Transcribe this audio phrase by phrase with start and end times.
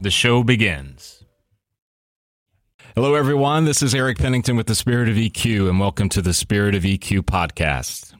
[0.00, 1.24] the show begins.
[2.94, 3.64] Hello, everyone.
[3.64, 6.84] This is Eric Pennington with the Spirit of EQ, and welcome to the Spirit of
[6.84, 8.13] EQ podcast.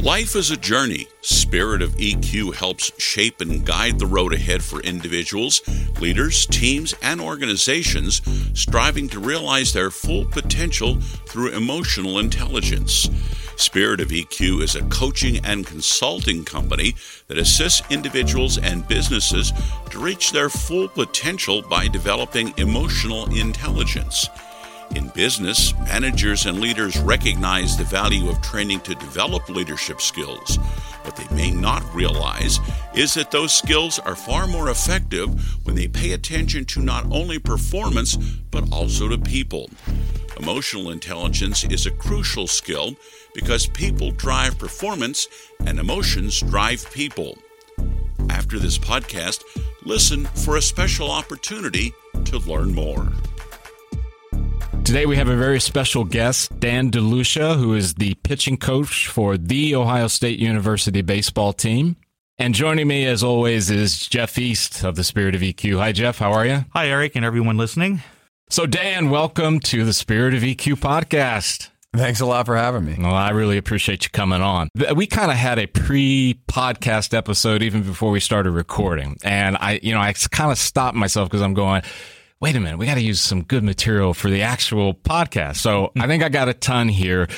[0.00, 1.06] Life is a journey.
[1.22, 5.62] Spirit of EQ helps shape and guide the road ahead for individuals,
[6.00, 8.20] leaders, teams, and organizations
[8.52, 13.08] striving to realize their full potential through emotional intelligence.
[13.56, 16.96] Spirit of EQ is a coaching and consulting company
[17.28, 19.52] that assists individuals and businesses
[19.90, 24.28] to reach their full potential by developing emotional intelligence.
[24.94, 30.56] In business, managers and leaders recognize the value of training to develop leadership skills.
[31.02, 32.60] What they may not realize
[32.94, 35.28] is that those skills are far more effective
[35.66, 38.16] when they pay attention to not only performance,
[38.50, 39.68] but also to people.
[40.38, 42.94] Emotional intelligence is a crucial skill
[43.34, 45.28] because people drive performance
[45.66, 47.36] and emotions drive people.
[48.30, 49.42] After this podcast,
[49.84, 51.92] listen for a special opportunity
[52.24, 53.12] to learn more.
[54.84, 59.38] Today we have a very special guest, Dan DeLucia, who is the pitching coach for
[59.38, 61.96] the Ohio State University baseball team.
[62.36, 65.78] And joining me, as always, is Jeff East of the Spirit of EQ.
[65.78, 66.18] Hi, Jeff.
[66.18, 66.66] How are you?
[66.74, 68.02] Hi, Eric, and everyone listening.
[68.50, 71.70] So, Dan, welcome to the Spirit of EQ podcast.
[71.96, 72.96] Thanks a lot for having me.
[72.98, 74.68] Well, I really appreciate you coming on.
[74.94, 79.94] We kind of had a pre-podcast episode even before we started recording, and I, you
[79.94, 81.80] know, I kind of stopped myself because I'm going,
[82.40, 85.56] wait a minute, we got to use some good material for the actual podcast.
[85.56, 87.28] So I think I got a ton here.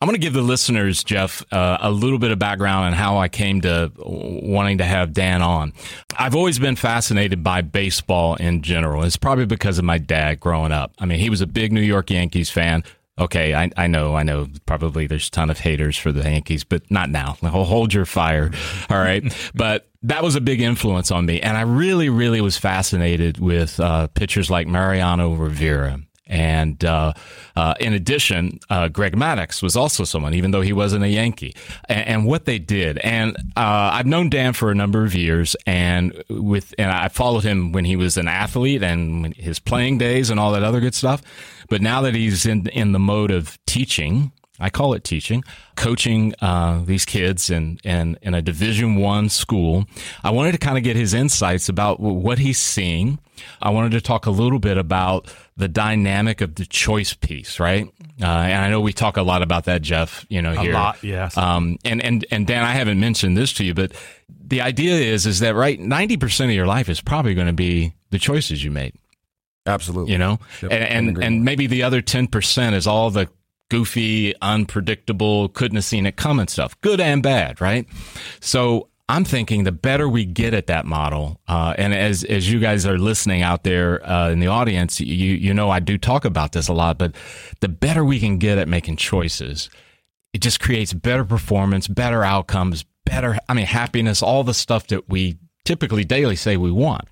[0.00, 3.16] I'm going to give the listeners, Jeff, uh, a little bit of background on how
[3.18, 5.72] I came to wanting to have Dan on.
[6.18, 9.04] I've always been fascinated by baseball in general.
[9.04, 10.92] It's probably because of my dad growing up.
[10.98, 12.84] I mean, he was a big New York Yankees fan
[13.16, 14.48] Okay, I, I know, I know.
[14.66, 17.36] Probably there's a ton of haters for the Yankees, but not now.
[17.42, 18.50] Hold your fire.
[18.90, 19.22] All right,
[19.54, 23.80] but that was a big influence on me, and I really, really was fascinated with
[23.80, 27.12] uh, pitchers like Mariano Rivera and uh,
[27.54, 31.54] uh, in addition, uh, Greg Maddux was also someone, even though he wasn't a Yankee,
[31.88, 32.98] and, and what they did.
[32.98, 37.44] And uh, I've known Dan for a number of years, and with and I followed
[37.44, 40.94] him when he was an athlete and his playing days and all that other good
[40.94, 41.22] stuff.
[41.68, 45.42] But now that he's in in the mode of teaching, I call it teaching,
[45.74, 49.84] coaching uh, these kids in, in, in a Division One school.
[50.22, 53.18] I wanted to kind of get his insights about what he's seeing.
[53.60, 57.88] I wanted to talk a little bit about the dynamic of the choice piece, right?
[58.22, 60.24] Uh, and I know we talk a lot about that, Jeff.
[60.28, 61.36] You know, here, a lot, yes.
[61.36, 63.92] Um, and and and Dan, I haven't mentioned this to you, but
[64.28, 67.52] the idea is is that right, ninety percent of your life is probably going to
[67.52, 68.94] be the choices you made.
[69.66, 70.12] Absolutely.
[70.12, 73.28] You know, yep, and and, and maybe the other ten percent is all the
[73.70, 77.86] goofy, unpredictable, couldn't have seen it coming stuff, good and bad, right?
[78.40, 82.58] So I'm thinking the better we get at that model, uh, and as as you
[82.58, 86.24] guys are listening out there uh, in the audience, you you know I do talk
[86.24, 87.14] about this a lot, but
[87.60, 89.68] the better we can get at making choices,
[90.32, 95.08] it just creates better performance, better outcomes, better I mean happiness, all the stuff that
[95.08, 95.36] we
[95.66, 97.08] typically daily say we want.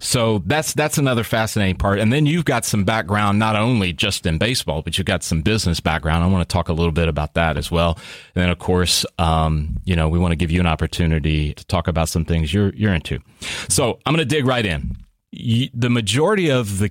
[0.00, 1.98] So that's that's another fascinating part.
[1.98, 5.42] And then you've got some background not only just in baseball, but you've got some
[5.42, 6.24] business background.
[6.24, 7.98] I want to talk a little bit about that as well.
[8.34, 11.64] And then of course, um, you know, we want to give you an opportunity to
[11.66, 13.20] talk about some things you're you're into.
[13.68, 14.96] So I'm going to dig right in.
[15.32, 16.90] the majority of the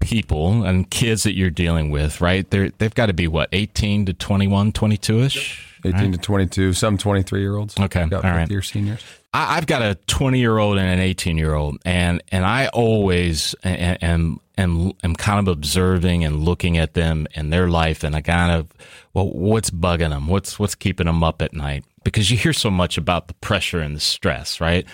[0.00, 2.48] people and kids that you're dealing with, right?
[2.50, 5.64] They're, they've got to be what, 18 to 21, 22 ish?
[5.84, 6.12] 18 right?
[6.12, 7.78] to 22, some 23 year olds.
[7.78, 8.02] Okay.
[8.02, 8.50] All right.
[8.50, 9.04] Year seniors.
[9.32, 12.68] I, have got a 20 year old and an 18 year old, and and I
[12.68, 18.16] always am am am kind of observing and looking at them and their life, and
[18.16, 18.72] I kind of
[19.12, 20.28] well, what's bugging them?
[20.28, 21.84] What's what's keeping them up at night?
[22.04, 24.86] Because you hear so much about the pressure and the stress, right?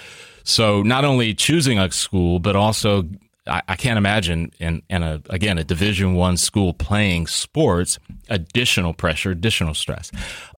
[0.42, 3.04] So not only choosing a school, but also
[3.46, 7.98] I, I can't imagine in, in a again a Division One school playing sports
[8.28, 10.10] additional pressure, additional stress.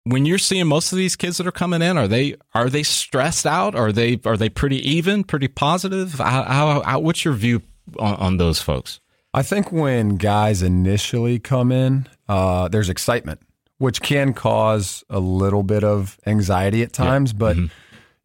[0.04, 2.82] When you're seeing most of these kids that are coming in, are they are they
[2.82, 3.74] stressed out?
[3.74, 6.14] Are they are they pretty even, pretty positive?
[6.14, 7.62] How, how, how what's your view
[7.98, 9.00] on, on, those folks?
[9.32, 13.40] I think when guys initially come in, uh, there's excitement,
[13.78, 17.38] which can cause a little bit of anxiety at times, yeah.
[17.38, 17.56] but.
[17.56, 17.66] Mm-hmm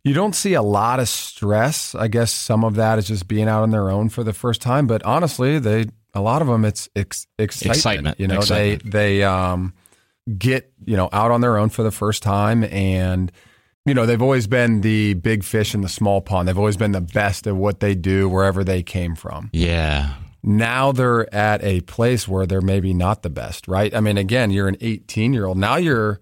[0.04, 1.94] you don't see a lot of stress.
[1.94, 4.62] I guess some of that is just being out on their own for the first
[4.62, 4.88] time.
[4.88, 7.78] But honestly, they a lot of them it's ex- excitement.
[7.78, 8.20] excitement.
[8.20, 8.92] You know, excitement.
[8.92, 9.74] they they um,
[10.38, 13.32] get you know out on their own for the first time, and
[13.86, 16.48] you know they've always been the big fish in the small pond.
[16.48, 19.50] They've always been the best at what they do wherever they came from.
[19.54, 20.14] Yeah.
[20.42, 23.94] Now they're at a place where they're maybe not the best, right?
[23.94, 25.58] I mean, again, you're an 18 year old.
[25.58, 26.20] Now you're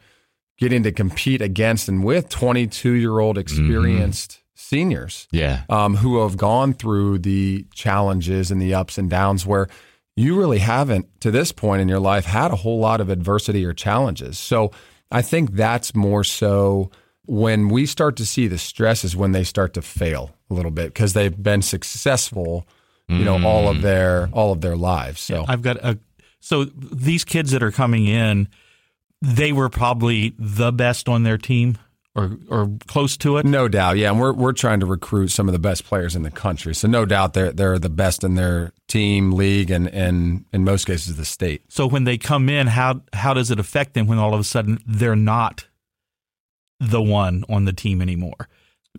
[0.58, 4.42] getting to compete against and with 22 year old experienced mm-hmm.
[4.56, 5.64] seniors yeah.
[5.70, 9.68] Um, who have gone through the challenges and the ups and downs where
[10.18, 13.64] you really haven't to this point in your life had a whole lot of adversity
[13.64, 14.40] or challenges.
[14.40, 14.72] So
[15.12, 16.90] I think that's more so
[17.28, 20.72] when we start to see the stress is when they start to fail a little
[20.72, 22.68] bit because they've been successful,
[23.08, 23.46] you know, mm.
[23.46, 23.82] all of mm.
[23.84, 25.22] their all of their lives.
[25.22, 26.00] So I've got a
[26.40, 28.48] so these kids that are coming in,
[29.22, 31.78] they were probably the best on their team
[32.18, 33.46] or or close to it.
[33.46, 34.10] No doubt, yeah.
[34.10, 36.74] And we're we're trying to recruit some of the best players in the country.
[36.76, 40.86] So no doubt they're they're the best in their team, league, and and in most
[40.86, 41.62] cases the state.
[41.70, 44.44] So when they come in, how how does it affect them when all of a
[44.44, 45.68] sudden they're not
[46.80, 48.50] the one on the team anymore?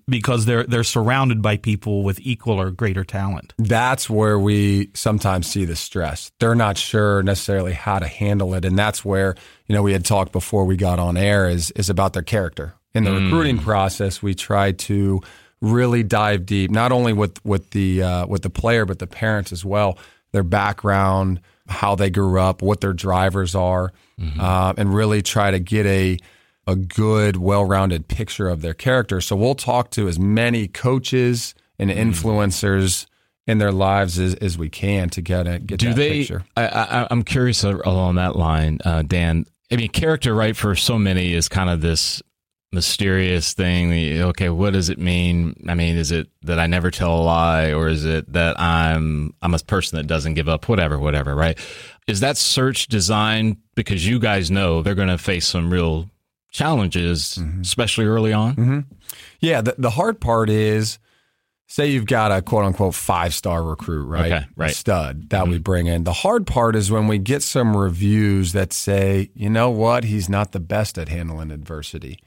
[0.09, 3.55] because they're they're surrounded by people with equal or greater talent.
[3.59, 6.31] That's where we sometimes see the stress.
[6.41, 9.35] They're not sure necessarily how to handle it, and that's where
[9.67, 12.75] you know we had talked before we got on air is is about their character.
[12.95, 13.25] In the mm.
[13.25, 15.21] recruiting process, we try to
[15.61, 19.53] really dive deep, not only with with the uh, with the player but the parents
[19.53, 19.99] as well,
[20.33, 24.41] their background, how they grew up, what their drivers are, mm-hmm.
[24.41, 26.19] uh, and really try to get a
[26.69, 29.21] a good, well rounded picture of their character.
[29.21, 32.11] So we'll talk to as many coaches and mm-hmm.
[32.11, 33.07] influencers
[33.47, 36.45] in their lives as, as we can to get a get Do that they, picture.
[36.57, 39.47] I, am curious along that line, uh, Dan.
[39.73, 42.23] I mean, character, right, for so many is kind of this
[42.73, 44.21] mysterious thing.
[44.23, 45.65] Okay, what does it mean?
[45.69, 49.35] I mean, is it that I never tell a lie, or is it that I'm
[49.43, 50.69] I'm a person that doesn't give up?
[50.69, 51.59] Whatever, whatever, right?
[52.07, 56.11] Is that search designed because you guys know they're going to face some real
[56.51, 57.61] challenges, mm-hmm.
[57.61, 58.57] especially early on.
[58.57, 58.81] Mm-hmm.
[59.41, 60.99] Yeah, the, the hard part is
[61.69, 64.33] say you've got a quote unquote five star recruit, right?
[64.33, 64.75] Okay, right.
[64.75, 65.53] stud that mm-hmm.
[65.53, 66.05] we bring in.
[66.05, 70.29] The hard part is when we get some reviews that say, you know what, he's
[70.29, 72.19] not the best at handling adversity.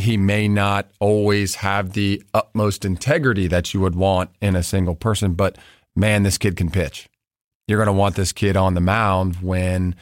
[0.00, 4.94] He may not always have the utmost integrity that you would want in a single
[4.94, 5.58] person, but
[5.94, 7.08] man, this kid can pitch.
[7.68, 9.94] You're going to want this kid on the mound when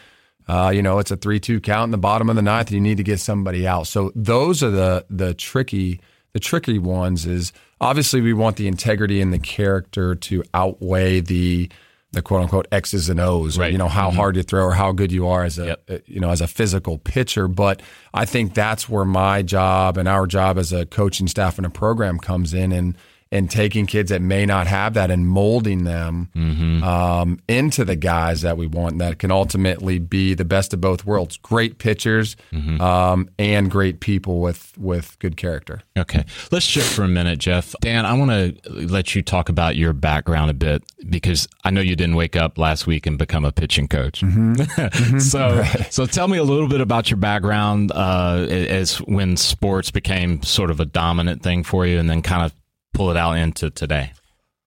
[0.49, 2.69] uh, you know, it's a three-two count in the bottom of the ninth.
[2.69, 3.87] And you need to get somebody out.
[3.87, 6.01] So those are the the tricky
[6.33, 7.27] the tricky ones.
[7.27, 11.71] Is obviously we want the integrity and the character to outweigh the
[12.13, 13.69] the quote unquote X's and O's, right.
[13.69, 14.17] or, you know, how mm-hmm.
[14.17, 15.83] hard you throw or how good you are as a, yep.
[15.89, 17.49] Uh, you know, as a physical pitcher.
[17.49, 17.83] But
[18.15, 21.71] I think that's where my job and our job as a coaching staff and a
[21.71, 22.73] program comes in.
[22.73, 22.97] And
[23.31, 26.83] and taking kids that may not have that and molding them mm-hmm.
[26.83, 31.05] um, into the guys that we want that can ultimately be the best of both
[31.05, 32.81] worlds great pitchers mm-hmm.
[32.81, 37.75] um, and great people with with good character okay let's shift for a minute jeff
[37.81, 41.81] dan i want to let you talk about your background a bit because i know
[41.81, 44.53] you didn't wake up last week and become a pitching coach mm-hmm.
[44.55, 45.19] mm-hmm.
[45.19, 45.93] so right.
[45.93, 50.71] so tell me a little bit about your background uh, as when sports became sort
[50.71, 52.53] of a dominant thing for you and then kind of
[52.93, 54.13] pull it out into today?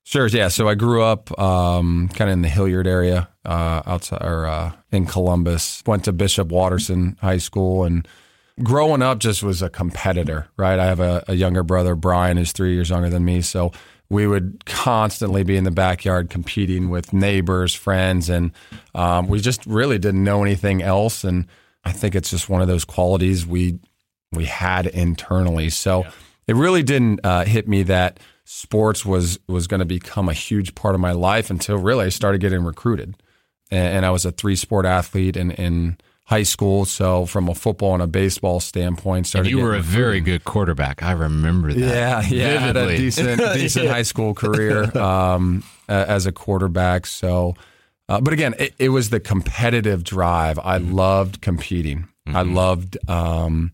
[0.04, 0.28] Sure.
[0.28, 0.50] Yeah.
[0.50, 4.74] So I grew up um, kind of in the Hilliard area, uh, outside or uh,
[4.92, 5.82] in Columbus.
[5.86, 8.08] Went to Bishop Watterson High School, and
[8.62, 10.48] growing up just was a competitor.
[10.58, 10.80] Right.
[10.80, 13.42] I have a, a younger brother, Brian, who's three years younger than me.
[13.42, 13.72] So
[14.10, 18.52] we would constantly be in the backyard competing with neighbors, friends, and
[18.94, 21.24] um, we just really didn't know anything else.
[21.24, 21.46] And
[21.86, 23.80] I think it's just one of those qualities we
[24.34, 25.70] we had internally.
[25.70, 26.04] So.
[26.04, 26.12] Yeah
[26.48, 30.76] it really didn't uh, hit me that sports was was going to become a huge
[30.76, 33.16] part of my life until really I started getting recruited,
[33.70, 36.86] and, and I was a three sport athlete in, in high school.
[36.86, 39.50] So from a football and a baseball standpoint, started.
[39.50, 39.92] And you were a recruited.
[39.92, 41.04] very good quarterback.
[41.04, 41.80] I remember that.
[41.80, 43.92] Yeah, yeah, had a decent decent yeah.
[43.92, 47.06] high school career um, as a quarterback.
[47.06, 47.56] So.
[48.10, 50.60] Uh, but again, it, it, was the competitive drive.
[50.60, 50.92] I mm-hmm.
[50.92, 52.10] loved competing.
[52.28, 52.36] Mm-hmm.
[52.36, 53.72] I loved um,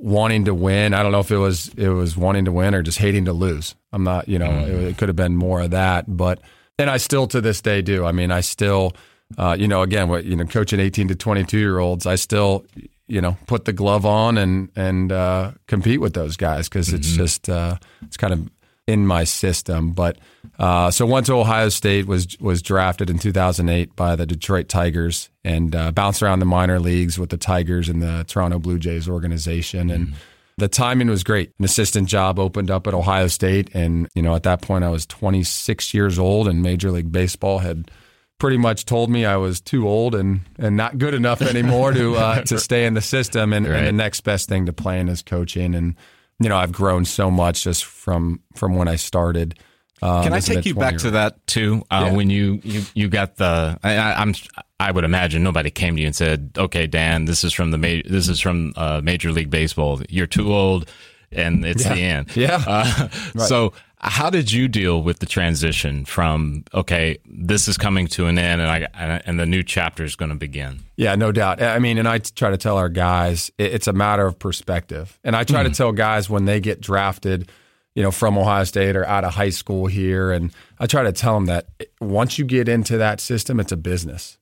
[0.00, 0.94] wanting to win.
[0.94, 3.32] I don't know if it was it was wanting to win or just hating to
[3.32, 3.74] lose.
[3.92, 4.66] I'm not, you know, mm.
[4.66, 6.40] it, it, could have been more of that, but
[6.78, 8.04] and I still to this day do.
[8.04, 8.92] I mean, I still,
[9.36, 12.14] uh, you know, again, what you know, coaching eighteen to twenty two year olds, I
[12.14, 12.64] still,
[13.06, 16.96] you know, put the glove on and and uh, compete with those guys because mm-hmm.
[16.96, 18.50] it's just uh, it's kind of
[18.90, 19.92] in my system.
[19.92, 20.18] But
[20.58, 25.30] uh, so went to Ohio State was was drafted in 2008 by the Detroit Tigers
[25.44, 29.08] and uh, bounced around the minor leagues with the Tigers and the Toronto Blue Jays
[29.08, 30.08] organization and.
[30.08, 30.16] Mm-hmm
[30.58, 31.54] the timing was great.
[31.58, 33.70] An assistant job opened up at Ohio State.
[33.72, 37.60] And, you know, at that point, I was 26 years old, and Major League Baseball
[37.60, 37.90] had
[38.38, 42.14] pretty much told me I was too old and, and not good enough anymore to
[42.14, 43.54] uh, to stay in the system.
[43.54, 43.78] And, right.
[43.78, 45.74] and, the next best thing to playing is coaching.
[45.74, 45.96] And,
[46.40, 49.58] you know, I've grown so much just from from when I started.
[50.02, 51.82] Um, Can I take you back to that too?
[51.90, 52.16] Uh, yeah.
[52.16, 54.34] When you, you you got the, I, I'm
[54.78, 57.76] I would imagine nobody came to you and said, "Okay, Dan, this is from the
[57.76, 60.00] ma- this is from uh, Major League Baseball.
[60.08, 60.90] You're too old,
[61.32, 61.94] and it's yeah.
[61.94, 62.62] the end." Yeah.
[62.66, 63.48] Uh, right.
[63.48, 68.38] So, how did you deal with the transition from okay, this is coming to an
[68.38, 70.80] end, and I and the new chapter is going to begin?
[70.96, 71.62] Yeah, no doubt.
[71.62, 75.36] I mean, and I try to tell our guys it's a matter of perspective, and
[75.36, 75.64] I try mm.
[75.64, 75.74] to hmm.
[75.74, 77.50] tell guys when they get drafted
[77.94, 80.30] you know, from Ohio State or out of high school here.
[80.30, 81.66] And I try to tell them that
[82.00, 84.38] once you get into that system, it's a business.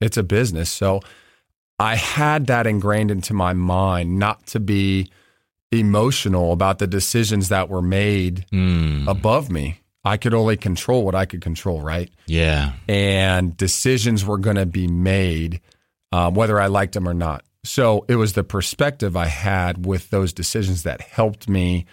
[0.00, 0.70] It's a business.
[0.70, 1.00] So
[1.78, 5.10] I had that ingrained into my mind not to be
[5.72, 9.08] emotional about the decisions that were made mm.
[9.08, 9.80] above me.
[10.04, 12.10] I could only control what I could control, right?
[12.26, 12.72] Yeah.
[12.88, 15.60] And decisions were going to be made
[16.12, 17.44] um, whether I liked them or not.
[17.64, 21.86] So it was the perspective I had with those decisions that helped me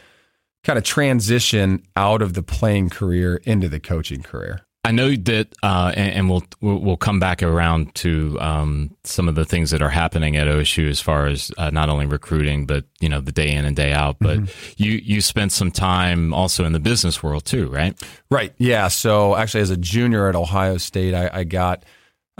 [0.63, 4.61] kind of transition out of the playing career into the coaching career.
[4.85, 9.35] I know that, uh, and, and, we'll we'll come back around to um, some of
[9.35, 12.85] the things that are happening at OSU as far as uh, not only recruiting, but
[13.01, 14.15] you know the day in and day out.
[14.19, 14.73] But mm-hmm.
[14.77, 18.01] you you spent some time also in the business world too, right?
[18.31, 18.53] Right.
[18.57, 18.87] Yeah.
[18.87, 21.83] So actually, as a junior at Ohio State, I, I got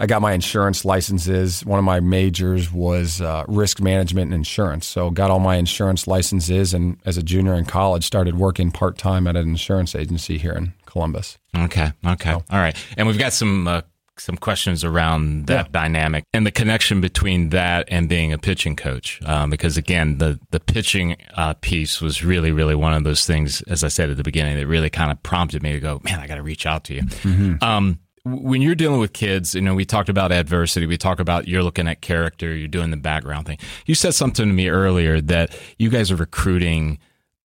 [0.00, 1.64] I got my insurance licenses.
[1.64, 4.86] One of my majors was uh, risk management and insurance.
[4.86, 8.96] So got all my insurance licenses, and as a junior in college, started working part
[8.96, 11.36] time at an insurance agency here in Columbus.
[11.54, 11.92] Okay.
[12.06, 12.30] Okay.
[12.30, 12.44] So.
[12.50, 12.74] All right.
[12.96, 13.68] And we've got some.
[13.68, 13.82] Uh,
[14.16, 15.70] some questions around that yeah.
[15.72, 19.18] dynamic and the connection between that and being a pitching coach.
[19.24, 23.62] Um, because again, the the pitching uh, piece was really, really one of those things,
[23.62, 26.20] as I said at the beginning, that really kind of prompted me to go, man,
[26.20, 27.02] I got to reach out to you.
[27.02, 27.64] Mm-hmm.
[27.64, 30.86] Um, when you're dealing with kids, you know, we talked about adversity.
[30.86, 33.58] We talk about you're looking at character, you're doing the background thing.
[33.86, 36.98] You said something to me earlier that you guys are recruiting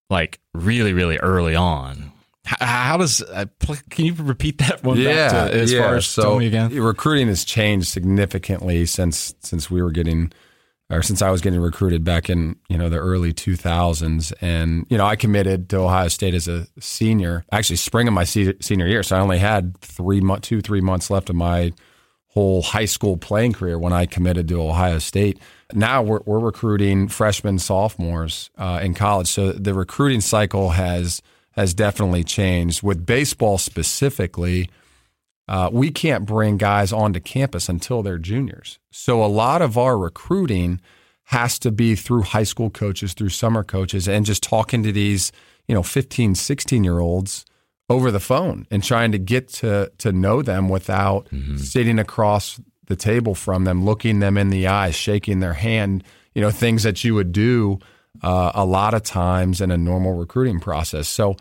[0.10, 2.12] like really, really early on.
[2.46, 3.46] How, how does uh,
[3.90, 4.98] can you repeat that one?
[4.98, 5.82] Yeah, back to, as yeah.
[5.82, 10.32] far as so tell me again, recruiting has changed significantly since since we were getting
[10.96, 14.98] or since I was getting recruited back in you know the early 2000s, and you
[14.98, 19.04] know I committed to Ohio State as a senior, actually spring of my senior year,
[19.04, 21.74] so I only had three two three months left of my
[22.30, 25.40] whole high school playing career when I committed to Ohio State.
[25.74, 31.22] Now we're, we're recruiting freshmen, sophomores uh, in college, so the recruiting cycle has
[31.52, 32.84] has definitely changed.
[32.84, 34.70] With baseball specifically
[35.48, 38.80] uh, we can't bring guys onto campus until they're juniors.
[38.92, 40.82] So a lot of our recruiting
[41.26, 45.32] has to be through high school coaches, through summer coaches, and just talking to these,
[45.68, 47.46] you know, 15, 16 year olds
[47.90, 51.58] over the phone and trying to get to to know them without mm-hmm.
[51.58, 56.42] sitting across the table from them, looking them in the eyes, shaking their hand, you
[56.42, 57.80] know, things that you would do
[58.22, 61.08] uh, a lot of times in a normal recruiting process.
[61.08, 61.36] So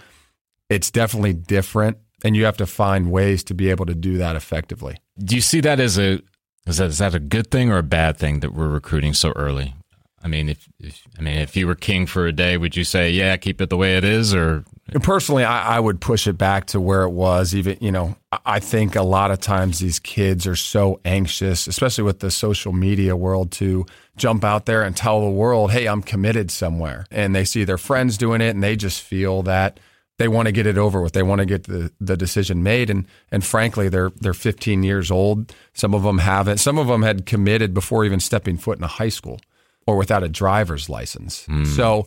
[0.69, 4.35] it's definitely different and you have to find ways to be able to do that
[4.35, 4.97] effectively.
[5.19, 6.21] Do you see that as a
[6.67, 9.33] is that is that a good thing or a bad thing that we're recruiting so
[9.37, 9.75] early?
[10.23, 12.85] I mean, if, if I mean if you were king for a day, would you
[12.85, 14.65] say yeah, keep it the way it is, or
[15.03, 17.55] personally, I, I would push it back to where it was.
[17.55, 18.17] Even you know,
[18.47, 22.73] I think a lot of times these kids are so anxious, especially with the social
[22.73, 23.85] media world, to
[24.17, 27.79] jump out there and tell the world, "Hey, I'm committed somewhere," and they see their
[27.79, 29.79] friends doing it, and they just feel that
[30.19, 31.13] they want to get it over with.
[31.13, 32.91] They want to get the, the decision made.
[32.91, 35.55] And and frankly, they're they're 15 years old.
[35.73, 36.59] Some of them haven't.
[36.59, 39.41] Some of them had committed before even stepping foot in a high school
[39.87, 41.47] or without a driver's license.
[41.47, 41.67] Mm.
[41.67, 42.05] So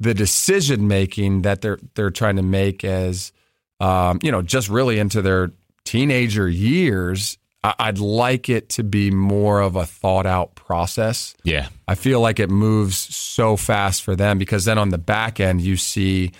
[0.00, 3.32] the decision making that they're they're trying to make as
[3.80, 5.52] um, you know just really into their
[5.84, 7.38] teenager years.
[7.80, 11.34] I'd like it to be more of a thought out process.
[11.42, 11.66] Yeah.
[11.88, 15.60] I feel like it moves so fast for them because then on the back end,
[15.60, 16.30] you see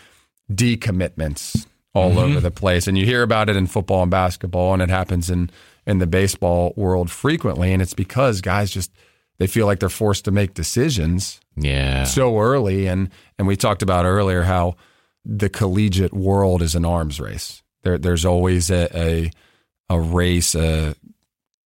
[0.53, 2.19] decommitments all mm-hmm.
[2.19, 2.87] over the place.
[2.87, 5.51] And you hear about it in football and basketball, and it happens in,
[5.87, 7.73] in the baseball world frequently.
[7.73, 8.93] And it's because guys just
[9.39, 12.05] they feel like they're forced to make decisions yeah.
[12.05, 12.87] so early.
[12.87, 14.77] And and we talked about earlier how
[15.25, 17.63] the collegiate world is an arms race.
[17.83, 19.31] There, there's always a, a
[19.89, 20.95] a race, a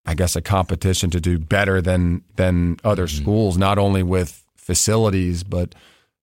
[0.06, 3.22] I guess a competition to do better than than other Mm-hmm.
[3.22, 5.75] schools, not only with facilities but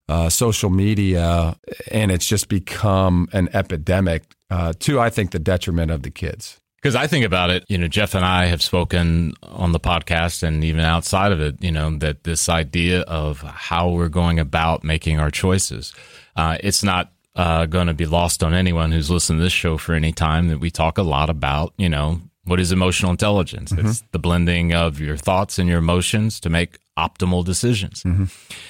[0.10, 1.58] uh, social media,
[1.92, 6.60] and it's just become an epidemic uh, to I think the detriment of the kids.
[6.78, 10.44] Because I think about it, you know, Jeff and I have spoken on the podcast
[10.44, 14.84] and even outside of it, you know, that this idea of how we're going about
[14.84, 15.94] making our choices,
[16.36, 19.78] uh, it's not uh, going to be lost on anyone who's listened to this show
[19.78, 23.74] for any time that we talk a lot about, you know, what is emotional intelligence?
[23.74, 28.04] It's the blending of your thoughts and your emotions to make optimal decisions.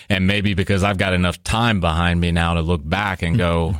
[0.09, 3.77] And maybe because I've got enough time behind me now to look back and go,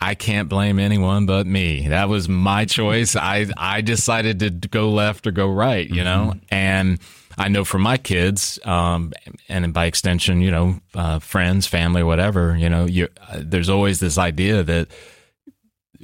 [0.00, 1.88] I can't blame anyone but me.
[1.88, 3.16] That was my choice.
[3.16, 6.34] I I decided to go left or go right, you know.
[6.50, 6.98] And
[7.38, 9.12] I know for my kids, um,
[9.48, 14.00] and by extension, you know, uh, friends, family, whatever, you know, you uh, there's always
[14.00, 14.88] this idea that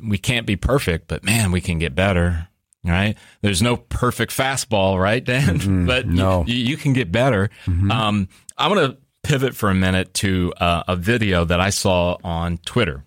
[0.03, 2.49] we can't be perfect, but man, we can get better.
[2.85, 3.17] Right?
[3.43, 5.87] There's no perfect fastball, right, Dan?
[5.87, 6.45] but you- no.
[6.47, 7.49] you, you can get better.
[7.67, 12.17] Um, I'm going to pivot for a minute to uh, a video that I saw
[12.25, 13.05] on Twitter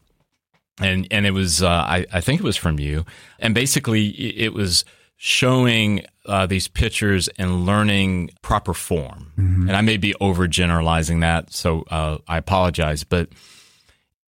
[0.81, 3.05] and and it was uh, I, I think it was from you
[3.39, 4.83] and basically it was
[5.17, 11.83] showing uh, these pictures and learning proper form and i may be overgeneralizing that so
[11.89, 13.29] uh, i apologize but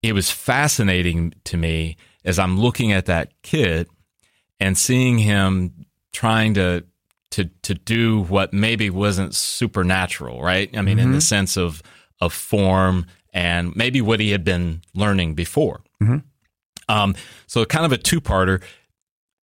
[0.04, 3.88] it was fascinating to me as i'm looking at that kid
[4.60, 6.84] and seeing him trying to
[7.32, 11.82] to to do what maybe wasn't supernatural right i mean in the sense of
[12.22, 15.82] of form and maybe what he had been learning before
[16.88, 17.16] um,
[17.48, 18.62] so kind of a two-parter.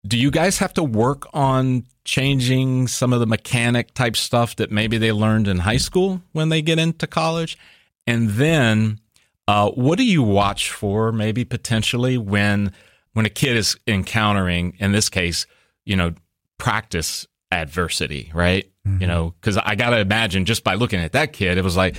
[0.06, 4.70] Do you guys have to work on changing some of the mechanic type stuff that
[4.70, 7.58] maybe they learned in high school when they get into college?
[8.06, 9.00] And then,
[9.48, 12.72] uh, what do you watch for maybe potentially when
[13.16, 15.46] when a kid is encountering, in this case,
[15.86, 16.12] you know,
[16.58, 18.70] practice adversity, right?
[19.00, 21.76] You know, because I got to imagine just by looking at that kid, it was
[21.76, 21.96] like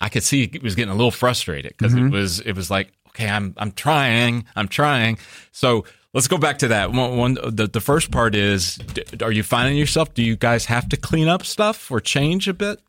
[0.00, 2.92] I could see he was getting a little frustrated because it was it was like,
[3.08, 5.18] okay, I'm I'm trying, I'm trying.
[5.50, 6.92] So let's go back to that.
[6.92, 10.14] One, one the the first part is, d- are you finding yourself?
[10.14, 12.80] Do you guys have to clean up stuff or change a bit?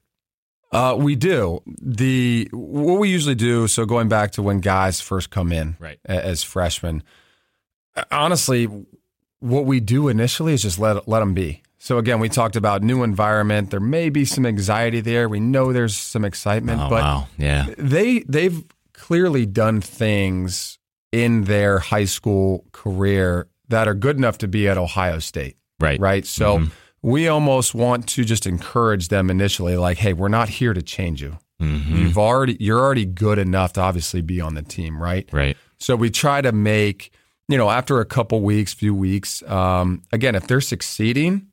[0.71, 3.67] Uh, we do the what we usually do.
[3.67, 5.97] So going back to when guys first come in, Right.
[6.05, 7.01] as freshmen,
[8.11, 8.67] honestly,
[9.39, 11.63] what we do initially is just let let them be.
[11.77, 13.71] So again, we talked about new environment.
[13.71, 15.29] There may be some anxiety there.
[15.29, 20.77] We know there's some excitement, Oh but wow, yeah, they they've clearly done things
[21.11, 25.99] in their high school career that are good enough to be at Ohio State right,
[25.99, 26.25] right?
[26.25, 26.67] So
[27.01, 31.21] we almost want to just encourage them initially, like, hey, we're not here to change
[31.21, 31.37] you.
[31.61, 31.95] Mm-hmm.
[31.95, 35.27] You've already you're already good enough to obviously be on the team, right?
[35.31, 37.11] right, So we try to make
[37.49, 41.47] you know after a couple weeks, few weeks, um, again, if they're succeeding,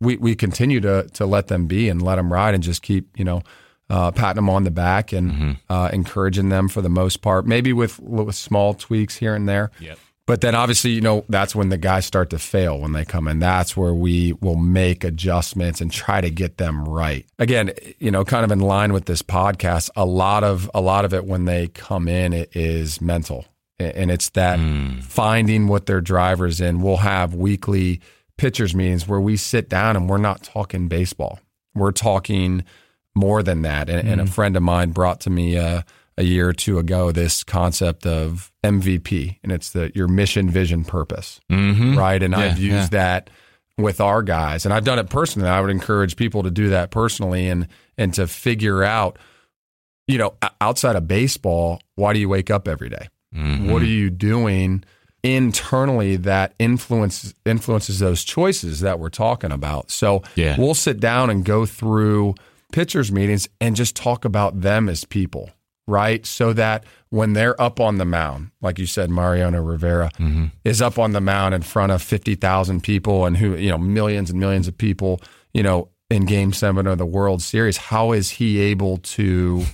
[0.00, 3.18] we we continue to to let them be and let them ride and just keep
[3.18, 3.42] you know.
[3.88, 7.72] Uh, patting them on the back and uh, encouraging them for the most part, maybe
[7.72, 9.70] with, with small tweaks here and there.
[9.78, 9.96] Yep.
[10.26, 13.28] But then obviously, you know, that's when the guys start to fail when they come
[13.28, 13.38] in.
[13.38, 17.24] That's where we will make adjustments and try to get them right.
[17.38, 21.04] Again, you know, kind of in line with this podcast, a lot of a lot
[21.04, 23.46] of it when they come in it is mental.
[23.78, 24.58] And it's that
[25.02, 26.80] finding what their drivers in.
[26.80, 28.00] We'll have weekly
[28.38, 31.40] pitchers meetings where we sit down and we're not talking baseball.
[31.74, 32.64] We're talking
[33.14, 33.88] more than that.
[33.88, 35.82] And, and a friend of mine brought to me uh,
[36.18, 40.84] a year or two ago this concept of MVP, and it's the your mission, vision,
[40.84, 41.96] purpose, mm-hmm.
[41.96, 42.22] right?
[42.22, 43.30] And Yeah, I've used that
[43.78, 45.48] with our guys, and I've done it personally.
[45.48, 49.18] I would encourage people to do that personally, and and to figure out,
[50.06, 53.08] you know, outside of baseball, why do you wake up every day?
[53.36, 53.70] Mm-hmm.
[53.70, 54.84] What are you doing
[55.30, 59.90] internally that influences influences those choices that we're talking about?
[59.90, 60.56] So Yeah.
[60.58, 62.34] we'll sit down and go through
[62.72, 65.50] pitchers meetings and just talk about them as people,
[65.86, 66.24] right?
[66.26, 70.10] So that when they're up on the mound, like you said, Mariano Rivera
[70.64, 74.30] is up on the mound in front of 50,000 people and who, you know, millions
[74.30, 75.20] and millions of people,
[75.54, 79.64] you know, in game seven of the World Series, how is he able to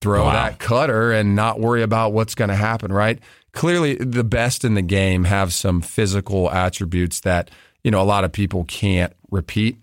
[0.00, 0.32] throw Wow.
[0.32, 3.18] that cutter and not worry about what's going to happen, right?
[3.52, 7.50] Clearly, the best in the game have some physical attributes that,
[7.84, 9.78] you know, a lot of people can't repeat,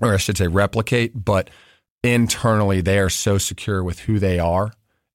[0.00, 1.50] or I should say replicate, but
[2.02, 4.72] internally they are so secure with who they are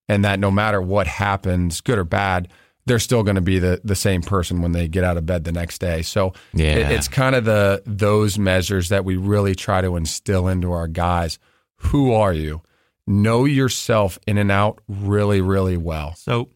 [0.07, 2.47] and that no matter what happens, good or bad,
[2.85, 5.43] they're still going to be the, the same person when they get out of bed
[5.43, 6.01] the next day.
[6.01, 6.75] So Yeah.
[6.77, 10.87] it- it's kind of the those measures that we really try to instill into our
[10.87, 11.37] guys.
[11.77, 12.61] Who are you?
[13.09, 16.13] Know yourself in and out really, really well.
[16.15, 16.49] So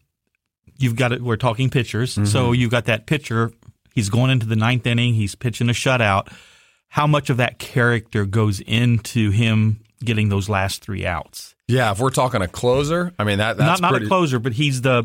[0.78, 1.20] you've got it.
[1.20, 2.14] We're talking pitchers.
[2.14, 2.54] So mm-hmm.
[2.54, 3.50] you've got that pitcher.
[3.92, 5.14] He's going into the ninth inning.
[5.14, 6.32] He's pitching a shutout.
[6.88, 11.54] How much of that character goes into him getting those last three outs?
[11.66, 14.38] Yeah, if we're talking a closer, I mean that that's not not pretty, a closer,
[14.38, 15.04] but he's the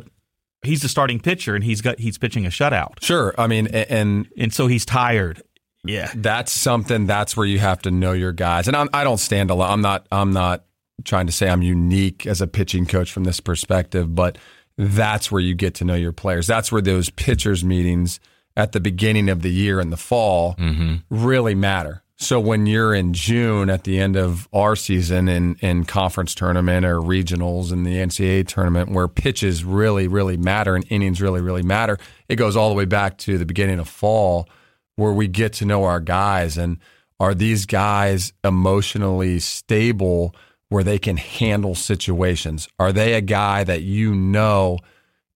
[0.62, 4.28] he's the starting pitcher, and he's got he's pitching a shutout, Sure, I mean, and
[4.38, 5.42] and so he's tired.
[5.86, 8.68] Yeah, that's something that's where you have to know your guys.
[8.68, 9.72] And I'm, I don't stand alone.
[9.72, 10.06] I'm not.
[10.12, 10.66] I'm not
[11.06, 14.38] trying to say I'm unique as a pitching coach from this perspective, but
[14.78, 16.48] that's where you get to know your players.
[16.48, 18.20] That's where those pitchers meetings
[18.56, 20.96] at the beginning of the year in the fall mm-hmm.
[21.10, 22.04] really matter.
[22.22, 26.86] So when you're in June at the end of our season in, in conference tournament
[26.86, 31.64] or regionals in the NCAA tournament where pitches really, really matter and innings really, really
[31.64, 34.50] matter, it goes all the way back to the beginning of fall
[34.98, 36.78] where we get to know our guys and
[37.22, 40.36] are these guys emotionally stable
[40.70, 42.68] where they can handle situations?
[42.80, 44.80] Are they a guy that you know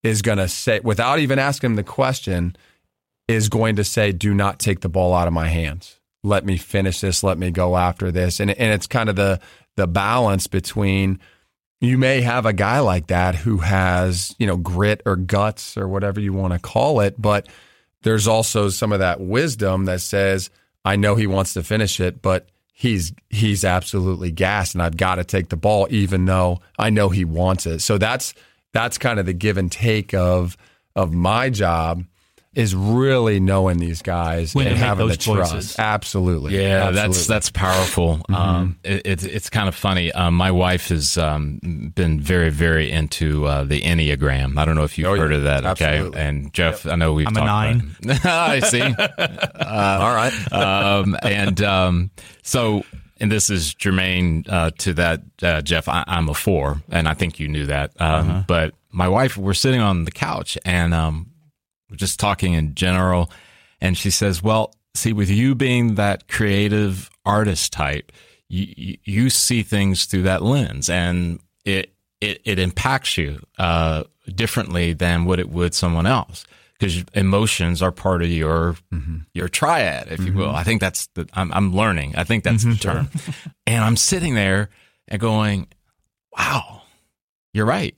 [0.02, 2.56] is going to say, without even asking them the question,
[3.26, 5.98] is going to say, do not take the ball out of my hands.
[6.22, 7.22] Let me finish this.
[7.22, 8.38] Let me go after this.
[8.38, 9.40] And, and it's kind of the,
[9.76, 11.18] the balance between
[11.80, 15.88] you may have a guy like that who has, you know, grit or guts or
[15.88, 17.48] whatever you want to call it, but
[18.02, 20.50] there's also some of that wisdom that says,
[20.84, 25.14] I know he wants to finish it, but he's he's absolutely gassed and I've got
[25.14, 27.80] to take the ball even though I know he wants it.
[27.80, 28.34] So that's
[28.72, 30.56] that's kind of the give and take of
[30.94, 32.04] of my job
[32.54, 35.78] is really knowing these guys When and having those the trust.
[35.78, 36.56] Absolutely.
[36.60, 37.00] Yeah, Absolutely.
[37.00, 38.20] that's that's powerful.
[38.32, 40.12] Um, it, it's it's kind of funny.
[40.12, 44.56] Um, my wife has um, been very very into uh, the enneagram.
[44.58, 45.20] I don't know if you've Oh, yeah.
[45.22, 45.64] heard of that.
[45.66, 47.96] Okay, and Jeff, I know we've I'm a nine.
[48.02, 48.24] About it.
[48.26, 48.82] I see.
[48.82, 50.52] all right.
[50.52, 52.10] um, and um,
[52.42, 52.84] so,
[53.20, 55.88] and this is germane uh, to that, uh, Jeff.
[55.88, 57.92] I, I'm a four, and I think you knew that.
[58.00, 61.33] Um, But my wife, we're sitting on the couch, and um, we're
[61.94, 63.30] just talking in general,
[63.80, 68.12] and she says, "Well, see, with you being that creative artist type,
[68.48, 74.92] you you, see things through that lens, and it it, it impacts you uh, differently
[74.92, 76.44] than what it would someone else."
[76.78, 78.76] Because emotions are part of your
[79.32, 80.50] your triad, if you will.
[80.50, 82.14] I think that's the I'm, I'm learning.
[82.16, 83.10] I think that's the term.
[83.66, 84.70] and I'm sitting there
[85.08, 85.68] and going,
[86.36, 86.82] "Wow,
[87.52, 87.96] you're right.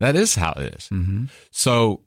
[0.00, 1.26] That is how it is." Mm-hmm.
[1.50, 2.00] So,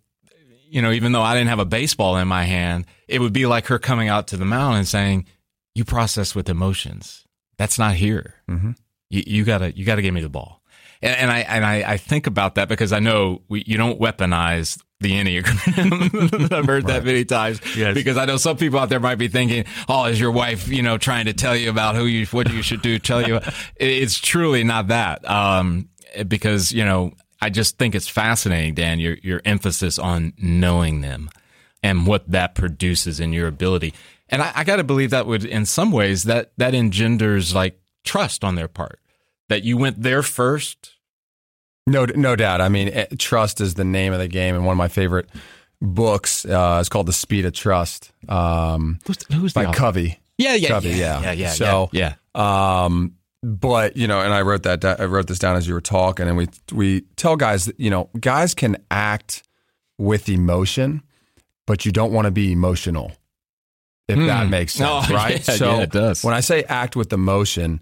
[0.69, 3.45] you know, even though I didn't have a baseball in my hand, it would be
[3.45, 5.25] like her coming out to the mound and saying,
[5.73, 7.25] "You process with emotions.
[7.57, 8.35] That's not here.
[8.49, 8.71] Mm-hmm.
[9.09, 10.61] You, you gotta, you gotta give me the ball."
[11.01, 13.99] And, and I and I, I think about that because I know we, you don't
[13.99, 16.51] weaponize the enneagram.
[16.53, 17.93] I've heard that many times Yes.
[17.93, 20.81] because I know some people out there might be thinking, "Oh, is your wife, you
[20.81, 23.39] know, trying to tell you about who you, what you should do?" Tell you,
[23.75, 25.29] it's truly not that.
[25.29, 25.89] Um,
[26.27, 31.29] because you know, I just think it's fascinating, Dan, your your emphasis on knowing them
[31.83, 33.93] and what that produces in your ability.
[34.29, 37.79] And I, I got to believe that would, in some ways, that that engenders like
[38.03, 38.99] trust on their part
[39.49, 40.91] that you went there first.
[41.87, 42.61] No, no doubt.
[42.61, 45.29] I mean, eh, trust is the name of the game, and one of my favorite
[45.81, 49.73] books uh, is called "The Speed of Trust" um, Who's, who's by the?
[49.73, 50.19] Covey.
[50.37, 51.21] Yeah, yeah, Covey, yeah, yeah.
[51.21, 51.49] yeah, yeah.
[51.49, 52.83] So- yeah, yeah.
[52.85, 54.83] Um, but you know, and I wrote that.
[54.83, 57.89] I wrote this down as you were talking, and we we tell guys that you
[57.91, 59.43] know, guys can act
[59.99, 61.03] with emotion,
[61.67, 63.11] but you don't want to be emotional.
[64.07, 64.27] If Hmm.
[64.27, 65.47] that makes sense, Oh, right?
[65.47, 66.23] yeah, so yeah, it does.
[66.23, 67.81] when I say act with emotion,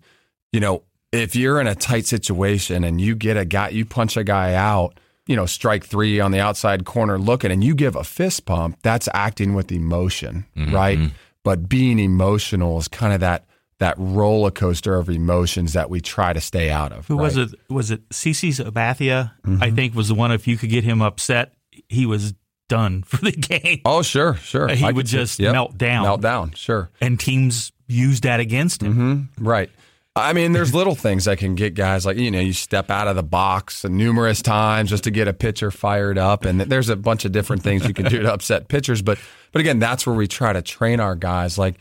[0.52, 4.16] you know, if you're in a tight situation and you get a guy, you punch
[4.18, 7.96] a guy out, you know, strike three on the outside corner looking, and you give
[7.96, 10.74] a fist pump, that's acting with emotion, Mm-hmm.
[10.76, 11.00] right?
[11.44, 13.46] But being emotional is kind of that
[13.80, 17.08] that roller coaster of emotions that we try to stay out of.
[17.08, 17.50] Who was it?
[17.70, 19.32] Was it CC Sabathia?
[19.46, 19.64] Mm-hmm.
[19.64, 20.32] I think was the one.
[20.32, 21.54] If you could get him upset,
[21.90, 22.34] he was
[22.70, 23.82] done for the game.
[23.86, 24.68] Oh, sure, sure.
[24.70, 26.04] He I would just melt down.
[26.04, 26.90] Melt down, sure.
[27.02, 28.94] And teams used that against him.
[28.94, 29.48] Mm-hmm.
[29.48, 29.70] Right.
[30.16, 33.08] I mean, there's little things that can get guys like, you know, you step out
[33.08, 36.46] of the box numerous times just to get a pitcher fired up.
[36.46, 39.02] And there's a bunch of different things you can do to upset pitchers.
[39.02, 39.18] But,
[39.52, 41.58] but again, that's where we try to train our guys.
[41.58, 41.76] Like,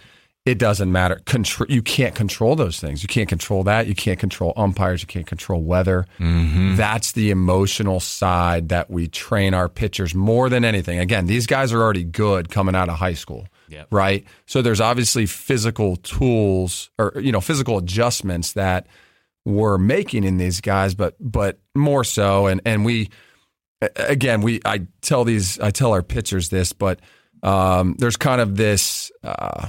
[0.45, 1.21] it doesn't matter.
[1.25, 3.03] Contr- you can't control those things.
[3.03, 3.87] You can't control that.
[3.87, 5.01] You can't control umpires.
[5.01, 6.07] You can't control weather.
[6.19, 10.99] That's the emotional side that we train our pitchers more than anything.
[10.99, 13.87] Again, these guys are already good coming out of high school Yep.
[13.91, 14.25] right?
[14.47, 18.87] So there's obviously physical tools or you know physical adjustments that
[19.45, 23.09] we're making in these guys, but but more so, and and we
[23.97, 27.01] again we I tell these I tell our pitchers this, but
[27.43, 29.69] um, there's kind of this uh,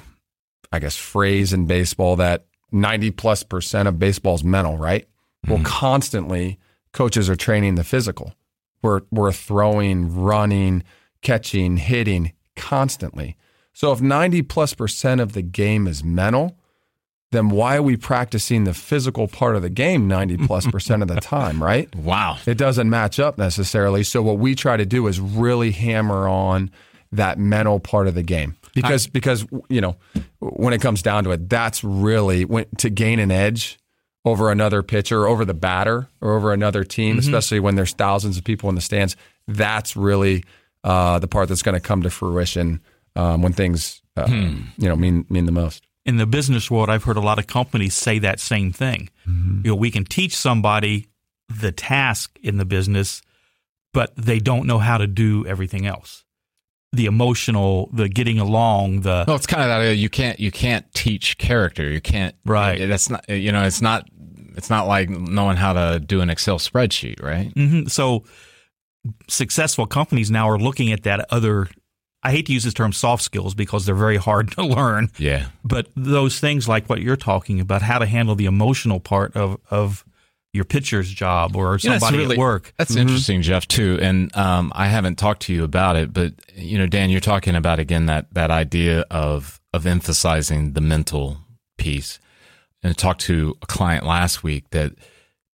[0.73, 5.07] I guess phrase in baseball that 90 plus percent of baseball is mental, right?
[5.47, 5.65] Well, mm-hmm.
[5.65, 6.57] constantly
[6.93, 8.33] coaches are training the physical.
[8.81, 10.83] We're we're throwing, running,
[11.21, 13.37] catching, hitting constantly.
[13.73, 16.57] So if 90 plus percent of the game is mental,
[17.29, 21.07] then why are we practicing the physical part of the game 90 plus percent of
[21.07, 21.93] the time, right?
[21.95, 22.39] Wow.
[22.47, 24.03] It doesn't match up necessarily.
[24.03, 26.71] So what we try to do is really hammer on
[27.11, 28.55] that mental part of the game.
[28.73, 29.95] Because because you know,
[30.39, 33.77] when it comes down to it, that's really when to gain an edge
[34.25, 38.43] over another pitcher, over the batter, or over another team, especially when there's thousands of
[38.43, 39.15] people in the stands.
[39.47, 40.43] That's really
[40.83, 42.81] uh, the part that's going to come to fruition
[43.15, 45.85] um, when things uh, you know mean mean the most.
[46.05, 49.09] in the business world, I've heard a lot of companies say that same thing.
[49.63, 51.07] You know, we can teach somebody
[51.47, 53.21] the task in the business,
[53.93, 56.25] but they don't know how to do everything else.
[56.93, 60.51] The emotional, the getting along, the Well, it's kind of that uh, you can't you
[60.51, 61.89] can't teach character.
[61.89, 62.87] You can't Right.
[62.87, 64.07] That's not you know it's not
[64.55, 67.53] it's not like knowing how to do an Excel spreadsheet, right?
[67.55, 67.89] Mhm.
[67.89, 68.23] so
[69.27, 71.67] successful companies now are looking at that other.
[72.25, 75.47] I hate to use this term soft skills because they're very hard to learn, Yeah.
[75.63, 79.57] but those things like what you're talking about, how to handle the emotional part of
[79.69, 80.05] of
[80.53, 82.73] your pitcher's job or somebody really- at work.
[82.77, 83.97] That's interesting, Jeff, too.
[84.01, 87.55] And um, I haven't talked to you about it, but you know, Dan, you're talking
[87.55, 91.39] about again that that idea of of emphasizing the mental
[91.77, 92.19] piece.
[92.83, 94.93] And I talked to a client last week that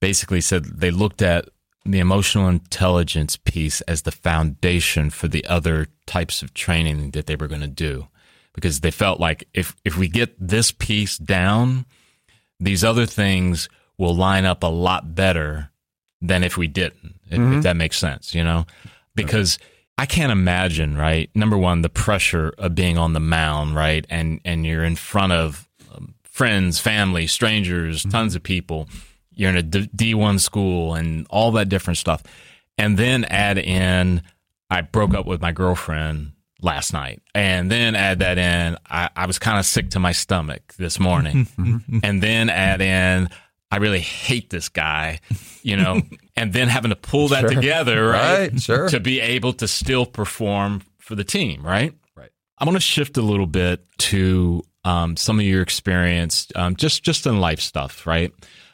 [0.01, 1.47] basically said they looked at
[1.85, 7.35] the emotional intelligence piece as the foundation for the other types of training that they
[7.35, 8.07] were going to do
[8.53, 11.85] because they felt like if if we get this piece down
[12.59, 15.69] these other things will line up a lot better
[16.21, 17.62] than if we didn't if, if mm-hmm.
[17.62, 18.65] that makes sense you know?
[19.13, 19.59] Because
[19.99, 24.39] i can't imagine right number one the pressure of being on the mound right and
[24.45, 28.12] and you're in front of um, friends family strangers mm-hmm.
[28.12, 28.88] tons of people.
[29.33, 32.23] You're in a D- d1 school and all that different stuff.
[32.77, 34.21] And then add in
[34.69, 36.31] i broke up with my girlfriend
[36.62, 37.21] last night.
[37.35, 40.97] And then add that in i, I was kind of sick to my stomach this
[40.97, 41.47] morning.
[41.59, 41.99] Mm-hmm.
[42.03, 43.29] And then add in
[43.71, 45.19] i really hate this guy
[45.63, 46.01] you know
[46.36, 48.89] and then having to pull that together right, Right, sure.
[48.89, 51.93] to be able to still perform for the team right?
[52.15, 52.32] Right.
[52.58, 57.03] i want to shift a little bit to um, some of your experience um, just
[57.03, 58.32] just in life stuff right?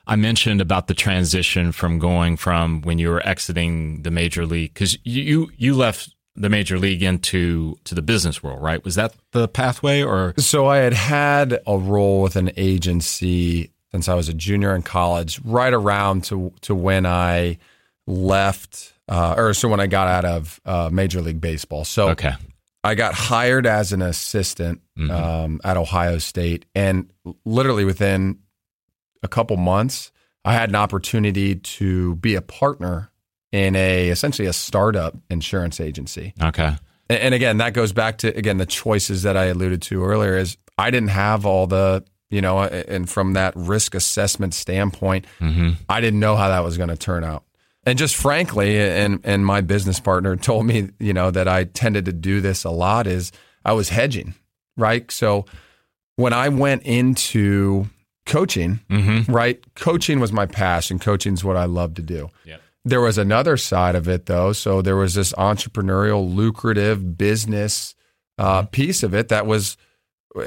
[0.08, 4.72] I mentioned about the transition from going from when you were exiting the major league
[4.76, 8.86] because you you left the major league into to the business world right?
[8.86, 10.36] Was that the pathway or?
[10.38, 14.82] So I had had a role with an agency since I was a junior in
[14.82, 17.60] college, right around to to when I
[18.06, 21.86] left, uh, or so when I got out of uh, Major League Baseball.
[21.86, 22.34] So okay
[22.84, 27.10] I got hired as an assistant um, at Ohio State, and
[27.46, 28.40] literally within
[29.24, 30.12] a couple months,
[30.44, 33.12] I had an opportunity to be a partner
[33.54, 36.34] in a essentially a startup insurance agency.
[36.40, 36.76] okay
[37.10, 40.38] And, and again, that goes back to again the choices that I alluded to earlier.
[40.38, 45.72] Is I didn't have all the you know, and from that risk assessment standpoint, mm-hmm.
[45.88, 47.44] I didn't know how that was going to turn out.
[47.86, 52.06] And just frankly, and and my business partner told me, you know, that I tended
[52.06, 53.06] to do this a lot.
[53.06, 53.32] Is
[53.64, 54.34] I was hedging,
[54.76, 55.10] right?
[55.12, 55.46] So
[56.16, 57.88] when I went into
[58.26, 59.32] coaching, mm-hmm.
[59.32, 59.64] right?
[59.76, 60.98] Coaching was my passion.
[60.98, 62.32] Coaching is what I love to do.
[62.46, 62.62] Yep.
[62.84, 64.54] There was another side of it, though.
[64.54, 67.96] So there was this entrepreneurial, lucrative business
[68.38, 68.68] uh, mm-hmm.
[68.68, 69.78] piece of it that was,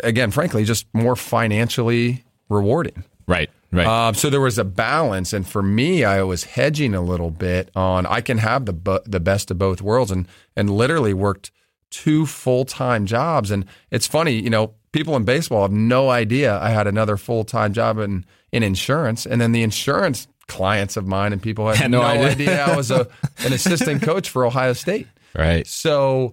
[0.05, 3.05] again, frankly, just more financially rewarding.
[3.27, 7.01] right right Um, so there was a balance, and for me, I was hedging a
[7.03, 10.70] little bit on I can have the bu- the best of both worlds, and and
[10.70, 11.51] literally worked
[11.90, 13.51] two full time jobs.
[13.51, 17.44] And it's funny, you know, people in baseball have no idea I had another full
[17.44, 21.77] time job in in insurance, and then the insurance clients of mine and people had,
[21.77, 22.31] Had no, no idea.
[22.31, 22.64] idea.
[22.64, 23.07] I was a
[23.44, 25.07] an assistant coach for Ohio State.
[25.35, 26.33] right So,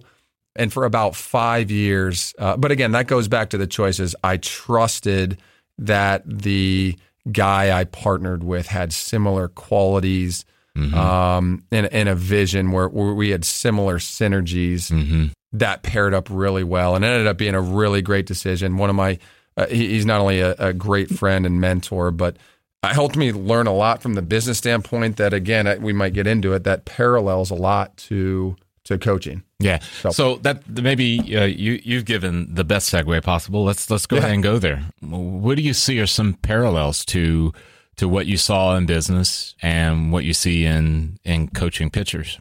[0.58, 4.14] and for about five years, uh, but again, that goes back to the choices.
[4.24, 5.38] I trusted
[5.78, 6.96] that the
[7.30, 10.44] guy I partnered with had similar qualities
[10.94, 14.90] um, and, and a vision where, where we had similar synergies
[15.52, 18.76] that paired up really well and it ended up being a really great decision.
[18.76, 19.18] One of my,
[19.56, 22.36] uh, he, he's not only a, a great friend and mentor, but
[22.84, 26.26] it helped me learn a lot from the business standpoint that again, we might get
[26.26, 28.54] into it, that parallels a lot to,
[28.86, 29.42] to coaching.
[29.60, 29.78] Yeah.
[30.10, 33.62] So, that maybe uh, you you've given the best segue possible.
[33.64, 34.84] Let's let's go ahead and go there.
[35.00, 37.52] What do you see are some parallels to
[37.96, 42.38] to what you saw in business and what you see in in coaching pitchers?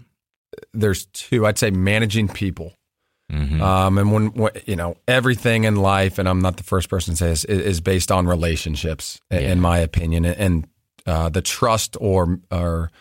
[0.74, 1.46] there's two.
[1.46, 2.74] I'd say managing people.
[3.32, 3.62] Mm-hmm.
[3.62, 7.14] Um, and when, when you know everything in life, and I'm not the first person
[7.14, 10.68] to say this, is, is based on relationships, i- in my opinion, and
[11.06, 12.92] uh, the trust or or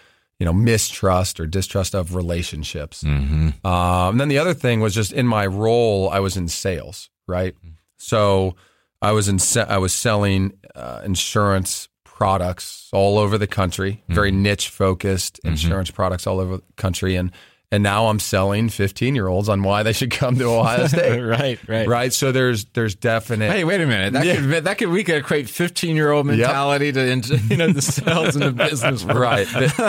[0.45, 3.03] you know, mistrust or distrust of relationships.
[3.03, 3.67] Mm-hmm.
[3.67, 7.09] Um, and then the other thing was just in my role, I was in sales,
[7.27, 7.55] right?
[7.97, 8.55] So
[9.01, 14.33] I was in se- I was selling uh, insurance products all over the country, very
[14.33, 17.33] niche focused insurance products all over the country, and
[17.75, 21.21] and now I'm selling 15 year olds on why they should come to Ohio State.
[21.21, 21.89] right, right.
[21.89, 22.13] Right.
[22.13, 24.13] So there's there's definite Hey, wait a minute.
[24.13, 24.37] That Yeah.
[24.37, 27.83] could that could we could equate fifteen year old mentality to into, you know the
[27.83, 29.05] sales and the business.
[29.05, 29.19] world.
[29.19, 29.47] right.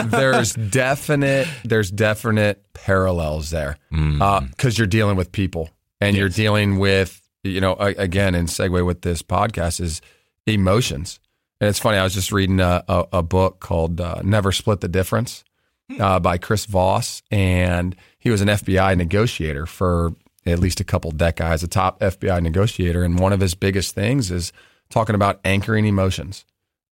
[0.08, 5.69] There's definite there's definite parallels there because you're dealing with people
[6.02, 10.02] and you're dealing with you know again and segue with this podcast is
[10.48, 11.19] emotions.
[11.62, 11.98] And it's funny.
[11.98, 15.43] I was just reading a, a, a book called uh, "Never Split the Difference"
[15.89, 16.02] Hmm.
[16.02, 20.13] uh, by Chris Voss, and he was an FBI negotiator for
[20.45, 23.04] at least a couple decades, a top FBI negotiator.
[23.04, 24.52] And one of his biggest things is
[24.89, 26.45] talking about anchoring emotions.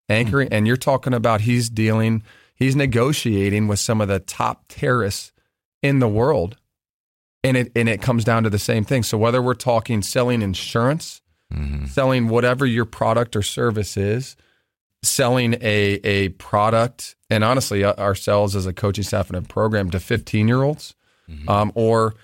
[0.09, 0.53] Anchoring hmm.
[0.53, 2.23] and you're talking about he's dealing
[2.55, 5.31] he's negotiating with some of the top terrorists
[5.81, 6.57] in the world
[7.43, 9.01] and it and it comes down to the same thing.
[9.01, 11.21] So whether we're talking selling insurance
[11.53, 11.85] mm-hmm.
[11.85, 14.35] selling whatever your product or service is
[15.03, 19.89] selling a a product and honestly uh, ourselves as a coaching staff and a program
[19.91, 20.95] to 15 year olds
[21.47, 22.15] um, or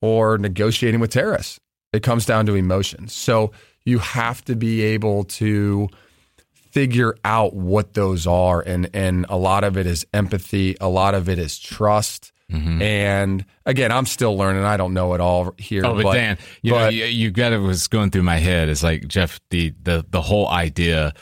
[0.00, 1.58] or negotiating with terrorists.
[1.92, 3.50] It comes down to emotions so
[3.84, 5.88] you have to be able to
[6.52, 11.14] figure out what those are and and a lot of it is empathy a lot
[11.14, 14.64] of it is trust and again i'm still learning.
[14.64, 17.58] I don't know it all here Oh, but, Dan, you know, you, you got it
[17.58, 18.68] was going through my head.
[18.70, 21.12] It's like Jeff, the the the whole idea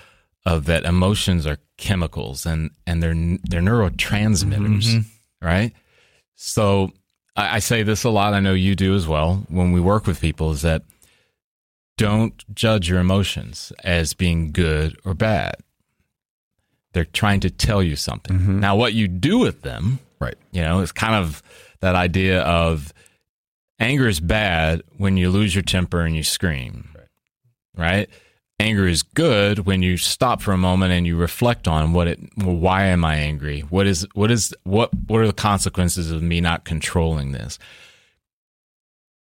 [0.46, 5.46] of that emotions are chemicals and and they're they're neurotransmitters, mm-hmm.
[5.46, 5.72] right?
[6.36, 6.92] So
[7.34, 8.32] I, I say this a lot.
[8.32, 9.44] I know you do as well.
[9.48, 10.82] When we work with people, is that
[11.98, 15.56] don't judge your emotions as being good or bad.
[16.92, 18.38] They're trying to tell you something.
[18.38, 18.60] Mm-hmm.
[18.60, 21.42] Now, what you do with them right you know, it's kind of
[21.80, 22.94] that idea of
[23.78, 26.88] anger is bad when you lose your temper and you scream,
[27.76, 28.08] right?
[28.58, 32.18] Anger is good when you stop for a moment and you reflect on what it.
[32.38, 33.60] Well, why am I angry?
[33.60, 34.90] What is what is what?
[35.08, 37.58] What are the consequences of me not controlling this?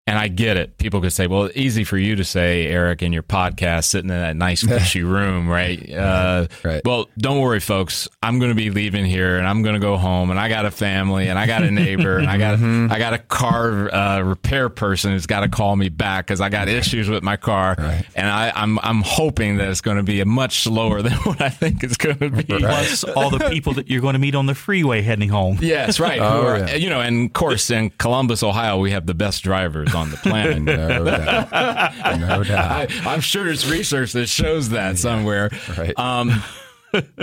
[0.08, 0.80] And I get it.
[0.80, 4.16] People could say, "Well, easy for you to say, Eric, in your podcast, sitting in
[4.20, 6.82] that nice, cushy room, right?" Uh, Right.
[6.84, 8.10] Well, don't worry, folks.
[8.24, 10.66] I'm going to be leaving here, and I'm going to go home, and I got
[10.66, 14.22] a family, and I got a neighbor, and I got I got a car uh,
[14.22, 17.76] repair person who's got to call me back because I got issues with my car,
[17.78, 18.04] Right.
[18.16, 21.40] and I, I'm I'm hoping that it's going to be a much slower than what
[21.42, 22.44] I think it's going to be.
[22.44, 25.60] Plus all the people that you're going to meet on the freeway heading home.
[25.62, 26.20] Yes, right.
[26.20, 26.76] Oh, are- yeah.
[26.76, 30.17] You know, and of course, in Columbus, Ohio, we have the best drivers on the
[30.17, 30.62] planet.
[30.62, 31.51] no doubt
[32.19, 35.49] no doubt I, I'm sure there's research that shows that somewhere.
[35.77, 35.97] Right.
[35.97, 36.43] Um,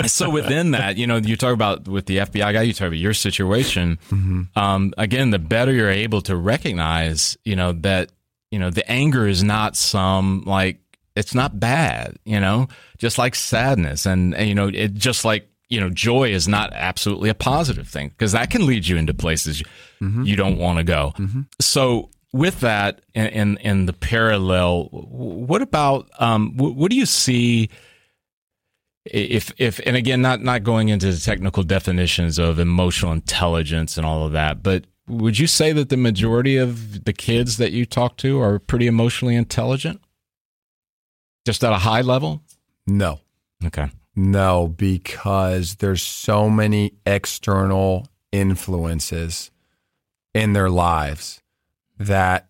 [0.07, 2.99] so within that, you know, you talk about with the FBI guy, you talk about
[2.99, 3.99] your situation.
[4.57, 8.11] Um, again, the better you're able to recognize, you know, that
[8.51, 10.79] you know the anger is not some like
[11.17, 15.49] it's not bad, you know, just like sadness and, and you know, it just like
[15.69, 19.13] you know, joy is not absolutely a positive thing because that can lead you into
[19.13, 19.63] places
[20.01, 21.13] you don't want to go.
[21.61, 27.07] So with that and in, in the parallel, what about um, what, what do you
[27.07, 27.71] see?
[29.05, 34.05] If if and again, not not going into the technical definitions of emotional intelligence and
[34.05, 37.87] all of that, but would you say that the majority of the kids that you
[37.87, 40.03] talk to are pretty emotionally intelligent,
[41.47, 42.43] just at a high level?
[42.87, 43.21] no
[43.65, 43.91] Okay.
[44.15, 49.51] No, because there's so many external influences
[50.35, 51.41] in their lives
[51.99, 52.49] that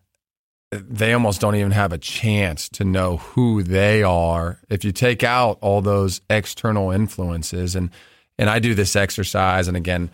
[0.71, 5.23] they almost don't even have a chance to know who they are if you take
[5.23, 7.89] out all those external influences and
[8.37, 10.11] and I do this exercise and again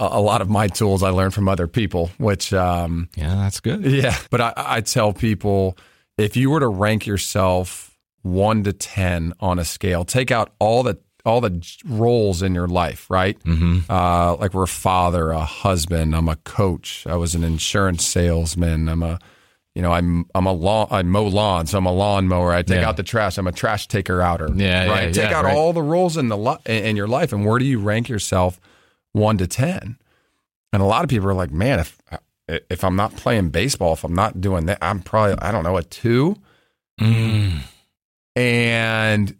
[0.00, 3.60] a, a lot of my tools I learn from other people which um Yeah, that's
[3.60, 3.84] good.
[3.84, 4.16] yeah.
[4.30, 5.76] But I, I tell people
[6.18, 10.82] if you were to rank yourself one to ten on a scale, take out all
[10.82, 13.38] the all the roles in your life, right?
[13.44, 13.90] Mm-hmm.
[13.90, 16.16] Uh, like we're a father, a husband.
[16.16, 17.06] I'm a coach.
[17.06, 18.88] I was an insurance salesman.
[18.88, 19.18] I'm a,
[19.74, 20.88] you know, I'm I'm a lawn.
[20.90, 21.70] I mow lawns.
[21.70, 22.52] So I'm a lawnmower.
[22.52, 22.88] I take Yeah.
[22.88, 23.38] out the trash.
[23.38, 24.48] I'm a trash taker outer.
[24.54, 25.14] Yeah, yeah, right.
[25.14, 25.56] take yeah, out right.
[25.56, 28.08] all the roles in the li- in in your life, and where do you rank
[28.08, 28.60] yourself
[29.12, 29.96] one to ten?
[30.72, 31.98] And a lot of people are like, man, if
[32.48, 35.76] if I'm not playing baseball, if I'm not doing that, I'm probably I don't know
[35.76, 36.36] a two.
[37.00, 37.60] Mm.
[38.36, 39.36] And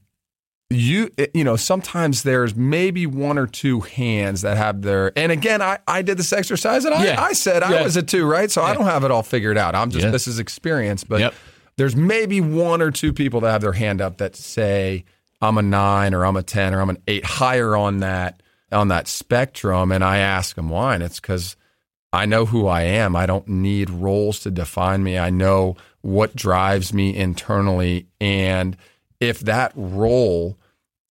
[0.75, 5.31] you eh, you know sometimes there's maybe one or two hands that have their and
[5.33, 7.20] again I I did this exercise and I, Yeah.
[7.23, 9.75] I said I was a two right so I don't have it all figured out
[9.75, 10.11] I'm just Yeah.
[10.11, 11.35] this is experience but Yep.
[11.77, 15.05] there's maybe one or two people that have their hand up that say
[15.41, 18.89] I'm a nine or I'm a ten or I'm an eight higher on that on
[18.89, 21.57] that spectrum, and I ask them why, and it's because
[22.11, 23.14] I know who I am.
[23.14, 25.18] I don't need roles to define me.
[25.18, 28.77] I know what drives me internally, and
[29.20, 30.57] if that role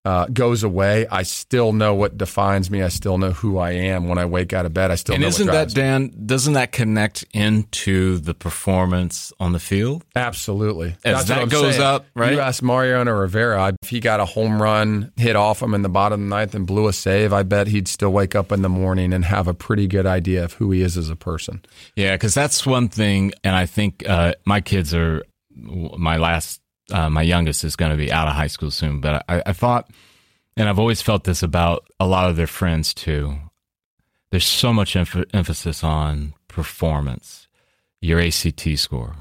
[0.03, 2.81] uh, goes away, I still know what defines me.
[2.81, 4.89] I still know who I am when I wake out of bed.
[4.89, 5.27] I still and know.
[5.27, 5.73] isn't that.
[5.73, 6.11] Dan?
[6.25, 10.03] Doesn't that connect into the performance on the field?
[10.15, 10.95] Absolutely.
[11.05, 11.85] As That's that goes saying.
[11.85, 12.33] up, right?
[12.33, 15.89] You ask Mariano Rivera if he got a home run hit off him in the
[15.89, 17.31] bottom of the ninth and blew a save.
[17.31, 20.43] I bet he'd still wake up in the morning and have a pretty good idea
[20.43, 21.61] of who he is as a person.
[21.95, 25.23] Yeah, because that's one thing, and I think uh, my kids are
[25.53, 26.60] my last.
[26.91, 29.53] Uh, my youngest is going to be out of high school soon, but I, I
[29.53, 29.89] thought,
[30.57, 33.37] and I've always felt this about a lot of their friends too.
[34.31, 37.47] There's so much emph- emphasis on performance,
[38.01, 39.15] your ACT score,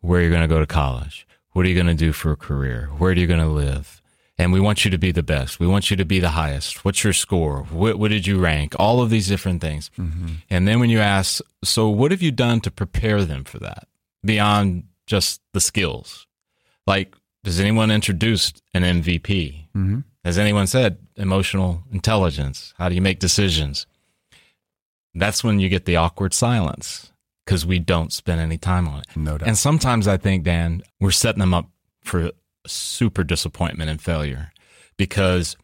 [0.00, 2.36] where you're going to go to college, what are you going to do for a
[2.36, 4.00] career, where are you going to live,
[4.38, 5.60] and we want you to be the best.
[5.60, 6.84] We want you to be the highest.
[6.84, 7.64] What's your score?
[7.70, 8.74] What, what did you rank?
[8.78, 9.90] All of these different things.
[10.50, 13.86] And then when you ask, so what have you done to prepare them for that
[14.24, 16.26] beyond just the skills?
[16.86, 17.14] Like,
[17.44, 19.66] does anyone introduced an MVP?
[19.76, 20.00] Mm-hmm.
[20.24, 22.74] Has anyone said emotional intelligence?
[22.78, 23.86] How do you make decisions?
[25.14, 27.12] That's when you get the awkward silence
[27.44, 29.06] because we don't spend any time on it.
[29.16, 29.48] No doubt.
[29.48, 31.68] And sometimes I think, Dan, we're setting them up
[32.02, 32.30] for
[32.66, 34.52] super disappointment and failure
[34.96, 35.56] because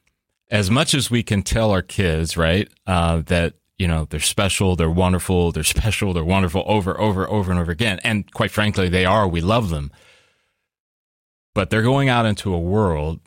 [0.51, 4.77] as much as we can tell our kids, right, uh, that, you know, they're special,
[4.77, 8.01] they're wonderful, they're special, they're wonderful over, over, over and over again.
[8.03, 9.29] And quite frankly, they are.
[9.29, 9.93] We love them.
[11.59, 13.19] But they're going out into a world,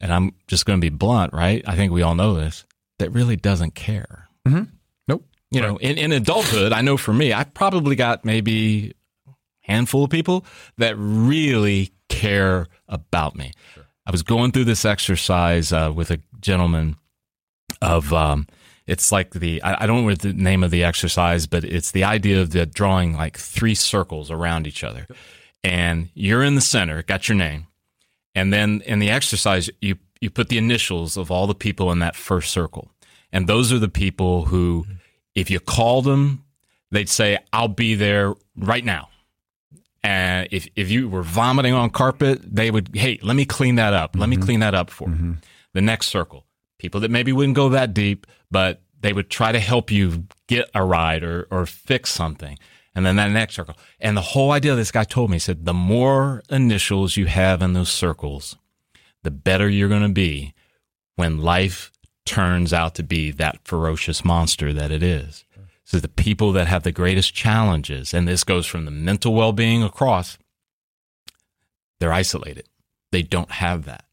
[0.00, 1.64] and I'm just going to be blunt, right?
[1.66, 2.66] I think we all know this,
[2.98, 4.28] that really doesn't care.
[4.46, 4.64] Mm-hmm.
[5.08, 5.24] Nope.
[5.50, 8.92] You know, in, in adulthood, I know for me, I probably got maybe
[9.26, 10.44] a handful of people
[10.76, 13.52] that really care about me.
[14.04, 16.96] I was going through this exercise uh, with a gentleman
[17.80, 18.46] of, um,
[18.86, 22.04] it's like the, I, I don't know the name of the exercise, but it's the
[22.04, 25.06] idea of the drawing like three circles around each other.
[25.64, 27.68] And you're in the center, got your name.
[28.34, 31.98] And then in the exercise, you, you put the initials of all the people in
[32.00, 32.90] that first circle.
[33.32, 34.86] And those are the people who,
[35.34, 36.44] if you called them,
[36.90, 39.08] they'd say, I'll be there right now.
[40.02, 43.92] And if, if you were vomiting on carpet, they would, hey, let me clean that
[43.92, 44.16] up.
[44.16, 44.44] Let me mm-hmm.
[44.44, 45.14] clean that up for you.
[45.14, 45.32] Mm-hmm.
[45.74, 46.46] The next circle,
[46.78, 50.68] people that maybe wouldn't go that deep, but they would try to help you get
[50.74, 52.58] a ride or, or fix something.
[52.94, 53.76] And then that next circle.
[54.00, 57.62] And the whole idea this guy told me, he said, the more initials you have
[57.62, 58.56] in those circles,
[59.22, 60.54] the better you're going to be
[61.16, 61.92] when life
[62.24, 65.44] turns out to be that ferocious monster that it is.
[65.84, 69.52] So the people that have the greatest challenges, and this goes from the mental well
[69.52, 70.38] being across,
[71.98, 72.68] they're isolated.
[73.12, 74.04] They don't have that.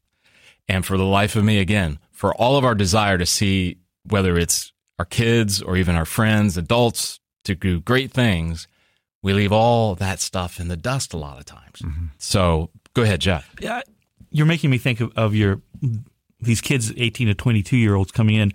[0.68, 4.36] And for the life of me, again, for all of our desire to see whether
[4.36, 8.68] it's our kids or even our friends, adults, to do great things,
[9.22, 11.80] we leave all that stuff in the dust a lot of times.
[11.80, 12.06] Mm-hmm.
[12.18, 13.54] So go ahead, Jeff.
[13.60, 13.80] Yeah,
[14.30, 15.60] you're making me think of, of your
[16.40, 18.52] these kids, 18 to 22 year olds coming in.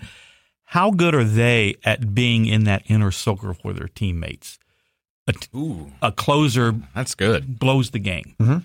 [0.65, 4.57] How good are they at being in that inner circle for their teammates?
[5.27, 7.59] A, Ooh, a closer that's good.
[7.59, 8.35] blows the game.
[8.39, 8.57] Mm-hmm.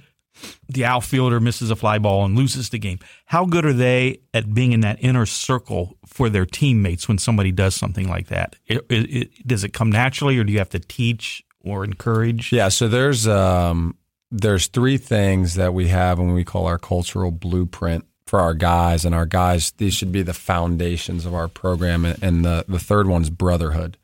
[0.68, 2.98] The outfielder misses a fly ball and loses the game.
[3.26, 7.52] How good are they at being in that inner circle for their teammates when somebody
[7.52, 8.56] does something like that?
[8.66, 12.52] It, it, it, does it come naturally, or do you have to teach or encourage?
[12.52, 13.96] Yeah, so there's um,
[14.30, 19.04] there's three things that we have when we call our cultural blueprint for our guys,
[19.04, 22.78] and our guys these should be the foundations of our program, and, and the the
[22.78, 23.96] third one's brotherhood.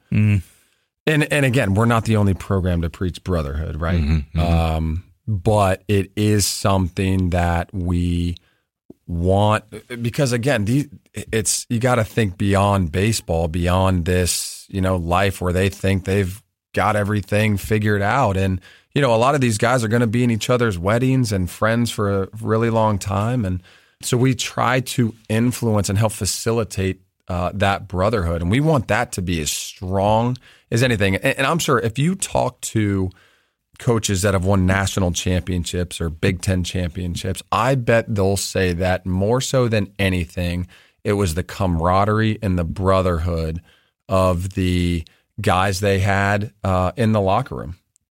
[1.07, 4.01] And and again, we're not the only program to preach brotherhood, right?
[4.39, 8.37] Um, but it is something that we
[9.07, 9.65] want
[10.03, 15.41] because again, these, it's you got to think beyond baseball, beyond this, you know, life
[15.41, 18.61] where they think they've got everything figured out, and
[18.95, 21.33] you know, a lot of these guys are going to be in each other's weddings
[21.33, 23.63] and friends for a really long time, and
[24.03, 29.13] so we try to influence and help facilitate uh, that brotherhood, and we want that
[29.13, 30.37] to be as strong
[30.71, 31.17] as anything.
[31.17, 33.11] And, and I'm sure if you talk to
[33.79, 39.05] coaches that have won national championships or Big Ten championships, I bet they'll say that
[39.07, 40.67] more so than anything,
[41.03, 43.61] it was the camaraderie and the brotherhood
[44.09, 45.05] of the
[45.41, 47.77] guys they had uh, in the locker room.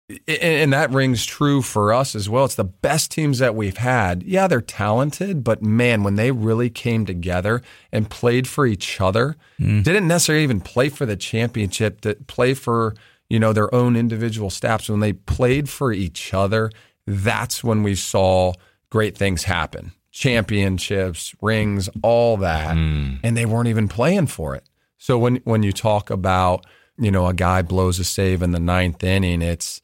[0.09, 2.45] And- And that rings true for us as well.
[2.45, 4.23] It's the best teams that we've had.
[4.23, 9.35] Yeah, they're talented, but man, when they really came together and played for each other,
[9.59, 12.93] didn't necessarily even play for the championship, that play for
[13.29, 14.89] you know their own individual staffs.
[14.89, 16.71] When they played for each other,
[17.05, 18.53] that's when we saw
[18.89, 19.91] great things happen.
[20.11, 23.19] Championships, rings, all that, mm.
[23.23, 24.63] and they weren't even playing for it.
[24.97, 26.65] So when when you talk about
[26.97, 29.81] you know a guy blows a save in the ninth inning, it's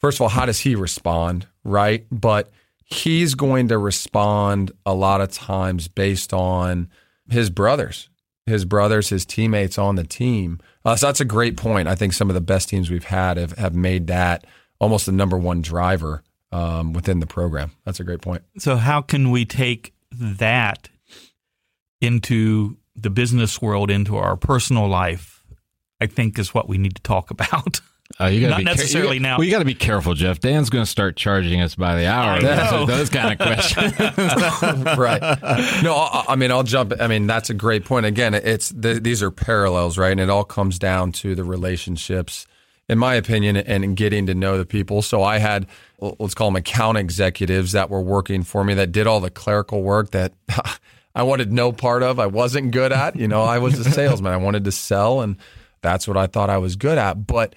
[0.00, 2.06] first of all how does he respond, right?
[2.10, 2.50] But
[2.84, 6.88] he's going to respond a lot of times based on
[7.28, 8.08] his brothers,
[8.46, 10.60] his brothers, his teammates on the team.
[10.84, 11.88] Uh, so that's a great point.
[11.88, 14.46] I think some of the best teams we've had have, have made that
[14.78, 16.22] almost the number one driver
[16.52, 17.72] um, within the program.
[17.84, 18.42] That's a great point.
[18.58, 20.88] So, how can we take that
[22.00, 25.44] into the business world, into our personal life?
[26.00, 27.80] I think is what we need to talk about.
[28.20, 29.38] Uh, you gotta Not be necessarily you- now.
[29.38, 30.38] Well, you got to be careful, Jeff.
[30.38, 32.32] Dan's going to start charging us by the hour.
[32.32, 32.66] I know.
[32.70, 33.92] So those kind of questions.
[34.98, 35.20] right.
[35.82, 36.92] No, I, I mean, I'll jump.
[37.00, 38.06] I mean, that's a great point.
[38.06, 40.12] Again, it's the, these are parallels, right?
[40.12, 42.46] And it all comes down to the relationships,
[42.88, 45.02] in my opinion, and getting to know the people.
[45.02, 45.66] So I had,
[45.98, 49.82] let's call them account executives that were working for me that did all the clerical
[49.82, 50.34] work that
[51.16, 52.20] I wanted no part of.
[52.20, 53.16] I wasn't good at.
[53.16, 54.32] You know, I was a salesman.
[54.32, 55.36] I wanted to sell, and
[55.80, 57.26] that's what I thought I was good at.
[57.26, 57.54] But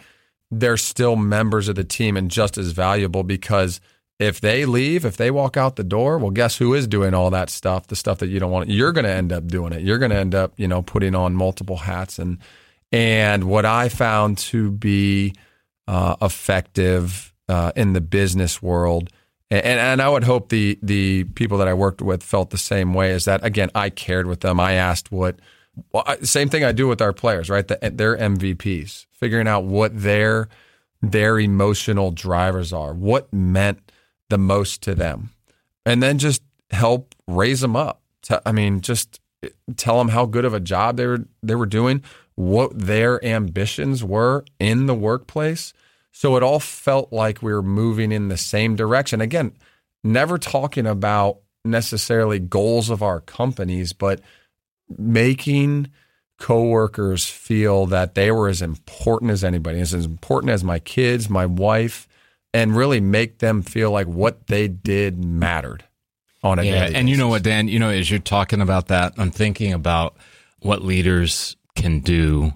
[0.52, 3.82] they're still members of the team and just as valuable because
[4.20, 7.30] if they leave, if they walk out the door, well, guess who is doing all
[7.30, 7.88] that stuff?
[7.88, 8.70] The stuff that you don't want.
[8.70, 9.82] You're going to end up doing it.
[9.82, 12.18] You're going to end up, you know, putting on multiple hats.
[12.18, 12.40] And
[12.92, 15.36] and what I found to be
[15.88, 19.10] uh, effective uh, in the business world,
[19.52, 22.94] and, and I would hope the the people that I worked with felt the same
[22.94, 23.12] way.
[23.12, 24.60] Is that again, I cared with them.
[24.60, 25.38] I asked what.
[25.92, 27.68] Well, I- same thing I do with our players, right?
[27.68, 30.50] The, they're MVPs, figuring out what their
[31.02, 33.92] their emotional drivers are, what meant
[34.30, 35.30] the most to them,
[35.86, 38.02] and then just help raise them up.
[38.46, 39.20] I mean, just
[39.76, 42.04] tell them how good of a job they were they were doing,
[42.36, 45.74] what their ambitions were in the workplace.
[46.12, 49.22] So it all felt like we were moving in the same direction.
[49.22, 49.54] Again,
[50.04, 54.20] never talking about necessarily goals of our companies, but
[54.96, 55.90] making
[56.38, 61.46] coworkers feel that they were as important as anybody, as important as my kids, my
[61.46, 62.08] wife,
[62.54, 65.84] and really make them feel like what they did mattered
[66.44, 67.68] on a Yeah, and you know what, Dan?
[67.68, 70.16] You know, as you're talking about that, I'm thinking about
[70.60, 72.54] what leaders can do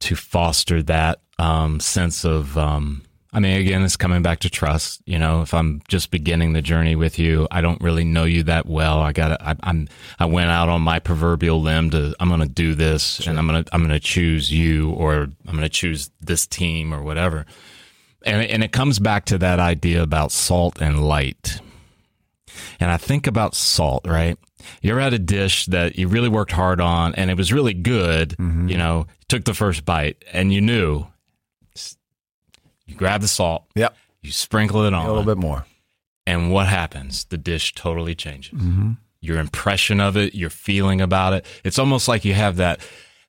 [0.00, 2.56] to foster that um, sense of.
[2.56, 3.02] Um,
[3.34, 5.00] I mean, again, it's coming back to trust.
[5.06, 8.42] You know, if I'm just beginning the journey with you, I don't really know you
[8.42, 9.00] that well.
[9.00, 12.46] I got to I'm I went out on my proverbial limb to I'm going to
[12.46, 15.70] do this, and I'm going to I'm going to choose you, or I'm going to
[15.70, 17.46] choose this team, or whatever.
[18.24, 21.58] And and it comes back to that idea about salt and light.
[22.80, 24.38] And I think about salt, right?
[24.82, 27.74] You ever had a dish that you really worked hard on and it was really
[27.74, 28.68] good, mm-hmm.
[28.68, 31.06] you know, took the first bite and you knew
[32.92, 33.96] you grab the salt, Yep.
[34.22, 35.04] you sprinkle it on.
[35.06, 35.66] A little bit more.
[36.26, 37.24] and what happens?
[37.24, 38.52] The dish totally changes.
[38.58, 38.92] Mm-hmm.
[39.20, 41.46] Your impression of it, your feeling about it.
[41.64, 42.80] It's almost like you have that.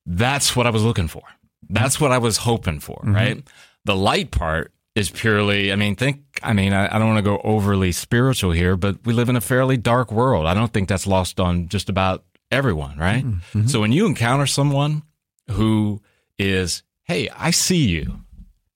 [0.05, 1.23] That's what I was looking for.
[1.69, 3.15] That's what I was hoping for, mm-hmm.
[3.15, 3.43] right?
[3.85, 7.23] The light part is purely, I mean, think, I mean, I, I don't want to
[7.23, 10.45] go overly spiritual here, but we live in a fairly dark world.
[10.45, 13.23] I don't think that's lost on just about everyone, right?
[13.25, 13.67] Mm-hmm.
[13.67, 15.01] So when you encounter someone
[15.49, 16.01] who
[16.37, 18.21] is, hey, I see you,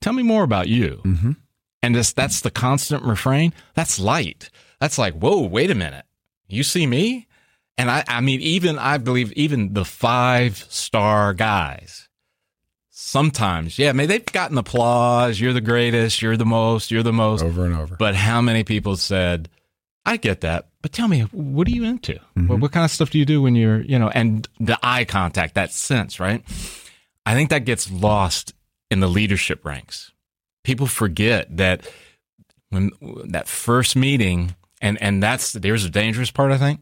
[0.02, 1.02] tell me more about you.
[1.06, 1.32] Mm-hmm.
[1.84, 3.54] And this, that's the constant refrain.
[3.76, 4.50] That's light.
[4.80, 6.06] That's like, whoa, wait a minute.
[6.48, 7.28] You see me?
[7.78, 12.10] And I, I mean, even, I believe even the five star guys,
[12.90, 15.40] sometimes, yeah, I mean, they've gotten applause.
[15.40, 16.22] You're the greatest.
[16.22, 16.90] You're the most.
[16.90, 17.44] You're the most.
[17.44, 17.96] Over and over.
[17.96, 19.50] But how many people said,
[20.06, 22.14] I get that, but tell me, what are you into?
[22.14, 22.60] What, mm-hmm.
[22.62, 25.56] what kind of stuff do you do when you're, you know, and the eye contact,
[25.56, 26.44] that sense, right?
[27.26, 28.54] I think that gets lost
[28.90, 30.12] in the leadership ranks.
[30.64, 31.90] People forget that
[32.70, 32.92] when
[33.26, 36.82] that first meeting, and, and that's, there's a dangerous part, I think,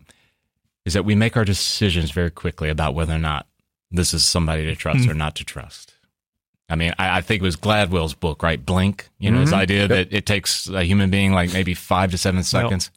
[0.86, 3.47] is that we make our decisions very quickly about whether or not
[3.91, 5.12] this is somebody to trust hmm.
[5.12, 5.93] or not to trust.
[6.68, 8.64] I mean, I, I think it was Gladwell's book, right?
[8.64, 9.60] Blink, you know, his mm-hmm.
[9.60, 12.89] idea that it takes a human being like maybe five to seven seconds.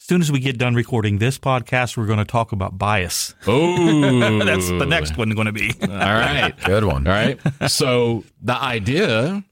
[0.00, 3.34] As soon as we get done recording this podcast, we're going to talk about bias.
[3.46, 5.72] Oh, That's the next one going to be.
[5.82, 6.54] All right.
[6.64, 7.06] Good one.
[7.06, 7.38] All right.
[7.66, 9.42] So the idea,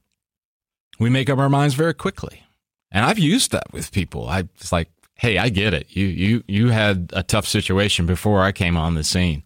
[0.99, 2.43] we make up our minds very quickly,
[2.91, 4.29] and I've used that with people.
[4.29, 5.87] I it's like, hey, I get it.
[5.89, 9.43] You you you had a tough situation before I came on the scene,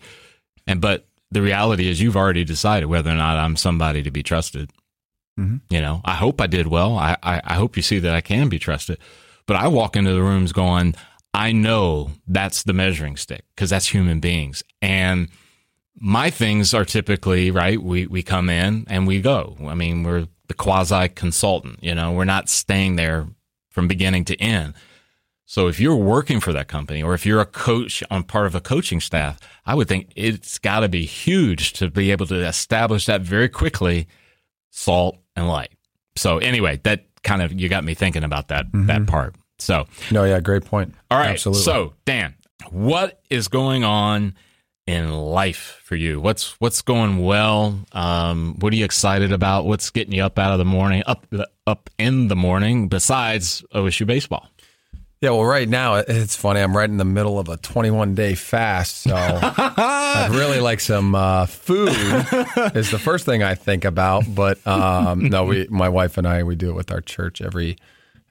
[0.68, 4.22] and but the reality is you've already decided whether or not I'm somebody to be
[4.22, 4.70] trusted.
[5.40, 5.58] Mm-hmm.
[5.74, 6.98] You know, I hope I did well.
[6.98, 9.00] I, I I hope you see that I can be trusted.
[9.52, 10.96] But I walk into the rooms going,
[11.34, 15.28] I know that's the measuring stick because that's human beings and
[16.00, 17.78] my things are typically right.
[17.84, 19.58] We we come in and we go.
[19.68, 21.84] I mean, we're the quasi consultant.
[21.84, 23.28] You know, we're not staying there
[23.72, 24.74] from beginning to end.
[25.46, 28.56] So if you're working for that company or if you're a coach on part of
[28.56, 32.48] a coaching staff, I would think it's got to be huge to be able to
[32.48, 34.08] establish that very quickly,
[34.70, 35.74] salt and light.
[36.16, 38.88] So anyway, that kind of you got me thinking about that mm-hmm.
[38.88, 39.36] that part.
[39.62, 40.94] So no, yeah, great point.
[41.10, 41.64] All right, Absolutely.
[41.64, 42.36] so Dan,
[42.70, 44.36] what is going on
[44.88, 46.20] in life for you?
[46.20, 47.80] What's what's going well?
[47.92, 49.66] Um, what are you excited about?
[49.66, 51.26] What's getting you up out of the morning, up
[51.68, 52.88] up in the morning?
[52.88, 54.48] Besides OSU baseball.
[55.22, 56.62] Yeah, well, right now it's funny.
[56.62, 61.14] I'm right in the middle of a 21 day fast, so I'd really like some
[61.14, 61.90] uh, food.
[62.74, 64.24] is the first thing I think about.
[64.28, 67.78] But um, no, we, my wife and I, we do it with our church every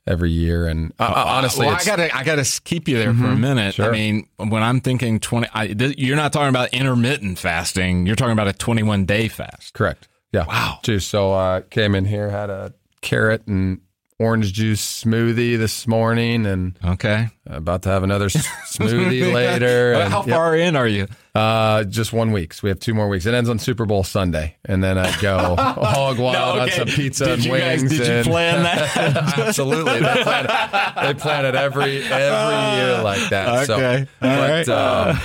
[0.07, 0.67] every year.
[0.67, 3.31] And uh, uh honestly, well, I gotta I gotta keep you there mm-hmm, for a
[3.33, 3.41] mm-hmm.
[3.41, 3.75] minute.
[3.75, 3.89] Sure.
[3.89, 8.07] I mean, when I'm thinking 20, I, th- you're not talking about intermittent fasting.
[8.07, 9.75] You're talking about a 21 day fast.
[9.75, 10.09] Correct.
[10.33, 10.47] Yeah.
[10.47, 10.79] Wow.
[10.83, 13.81] Geez, so uh, came in here, had a carrot and
[14.21, 19.95] orange juice smoothie this morning, and okay, about to have another smoothie later.
[19.95, 20.69] And, How far yep.
[20.69, 21.09] in are you?
[21.35, 22.53] Uh, just one week.
[22.53, 23.25] So we have two more weeks.
[23.25, 26.81] It ends on Super Bowl Sunday, and then I go hog wild no, okay.
[26.81, 27.83] on some pizza did and wings.
[27.83, 28.97] Guys, did and, you plan that?
[29.39, 33.71] absolutely, they plan, it, they plan it every every year like that.
[33.71, 34.69] Okay, so, All but, right.
[34.69, 35.19] um,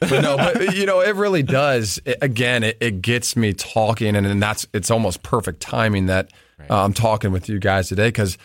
[0.00, 2.00] but no, but you know, it really does.
[2.04, 6.30] It, again, it, it, gets me talking, and, and that's it's almost perfect timing that
[6.58, 6.70] right.
[6.70, 8.38] I'm talking with you guys today because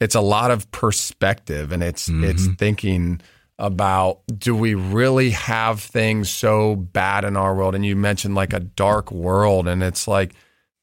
[0.00, 2.24] it's a lot of perspective and it's mm-hmm.
[2.24, 3.20] it's thinking
[3.58, 7.74] about do we really have things so bad in our world?
[7.74, 10.34] And you mentioned like a dark world, and it's like,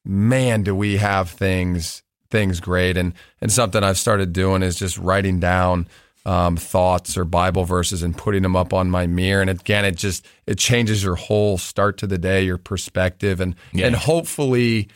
[0.05, 2.97] man, do we have things things great?
[2.97, 5.88] And and something I've started doing is just writing down
[6.25, 9.41] um, thoughts or Bible verses and putting them up on my mirror.
[9.41, 13.55] And again, it just it changes your whole start to the day, your perspective, and
[13.73, 13.88] yeah.
[13.88, 14.88] and hopefully,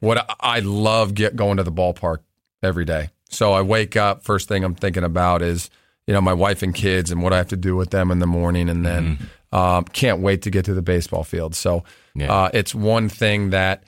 [0.00, 2.18] what I love get going to the ballpark
[2.62, 3.10] every day.
[3.28, 5.70] So I wake up, first thing I'm thinking about is
[6.06, 8.18] you know my wife and kids and what I have to do with them in
[8.18, 9.56] the morning, and then mm-hmm.
[9.56, 11.54] um, can't wait to get to the baseball field.
[11.54, 11.84] So
[12.14, 12.32] yeah.
[12.32, 13.84] uh, it's one thing that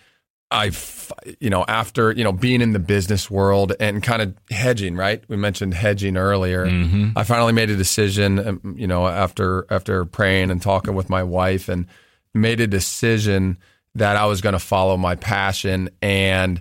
[0.53, 1.11] I've,
[1.41, 5.25] you know, after, you know, being in the business world and kind of hedging, right?
[5.27, 6.67] We mentioned hedging earlier.
[6.67, 7.17] Mm-hmm.
[7.17, 11.23] I finally made a decision, um, you know, after, after praying and talking with my
[11.23, 11.87] wife and
[12.35, 13.57] made a decision
[13.95, 16.61] that I was going to follow my passion and,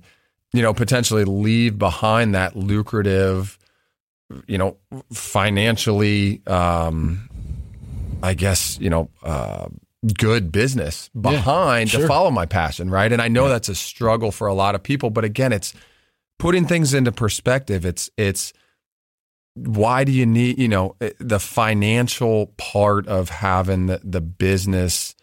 [0.54, 3.58] you know, potentially leave behind that lucrative,
[4.48, 4.78] you know,
[5.14, 7.30] financially, um,
[8.22, 9.68] I guess, you know, uh,
[10.18, 12.02] good business behind yeah, sure.
[12.02, 13.12] to follow my passion, right?
[13.12, 13.54] And I know yeah.
[13.54, 15.74] that's a struggle for a lot of people, but again, it's
[16.40, 17.86] putting things into perspective.
[17.86, 18.52] It's it's
[19.54, 25.14] why do you need, you know, eh, the financial part of having the, the business,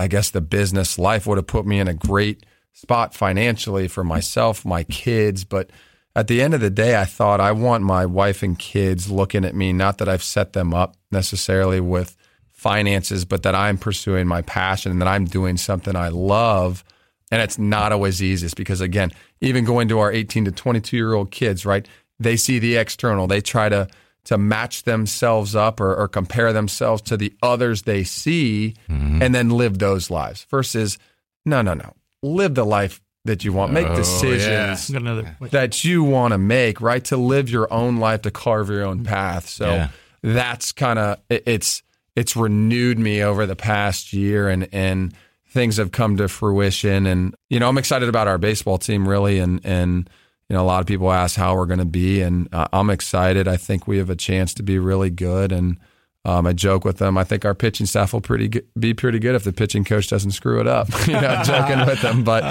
[0.00, 4.02] I guess the business life would have put me in a great spot financially for
[4.02, 5.70] myself, my kids, but
[6.16, 9.44] at the end of the day, I thought I want my wife and kids looking
[9.44, 12.16] at me, not that I've set them up necessarily with
[12.50, 16.82] finances, but that I'm pursuing my passion and that I'm doing something I love.
[17.30, 21.12] And it's not always easiest because, again, even going to our 18 to 22 year
[21.12, 21.86] old kids, right?
[22.18, 23.26] They see the external.
[23.26, 23.86] They try to
[24.24, 29.22] to match themselves up or, or compare themselves to the others they see, mm-hmm.
[29.22, 30.44] and then live those lives.
[30.50, 30.98] Versus,
[31.44, 33.72] no, no, no, live the life that you want.
[33.72, 35.48] Make oh, decisions yeah.
[35.50, 36.80] that you want to make.
[36.80, 39.48] Right to live your own life, to carve your own path.
[39.48, 39.88] So yeah.
[40.22, 41.82] that's kind of it, it's
[42.16, 45.14] it's renewed me over the past year and and
[45.48, 49.38] things have come to fruition and you know I'm excited about our baseball team really
[49.38, 50.08] and and
[50.50, 52.90] you know a lot of people ask how we're going to be and uh, I'm
[52.90, 55.78] excited I think we have a chance to be really good and
[56.22, 57.16] um, I joke with them.
[57.16, 60.08] I think our pitching staff will pretty good, be pretty good if the pitching coach
[60.08, 60.88] doesn't screw it up.
[61.06, 62.46] you know, joking with them, but uh,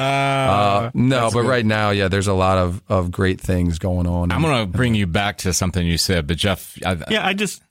[0.89, 1.29] uh no.
[1.31, 1.49] But good.
[1.49, 4.31] right now, yeah, there's a lot of, of great things going on.
[4.31, 7.33] I'm going to bring you back to something you said, but Jeff, I, yeah, I
[7.33, 7.61] just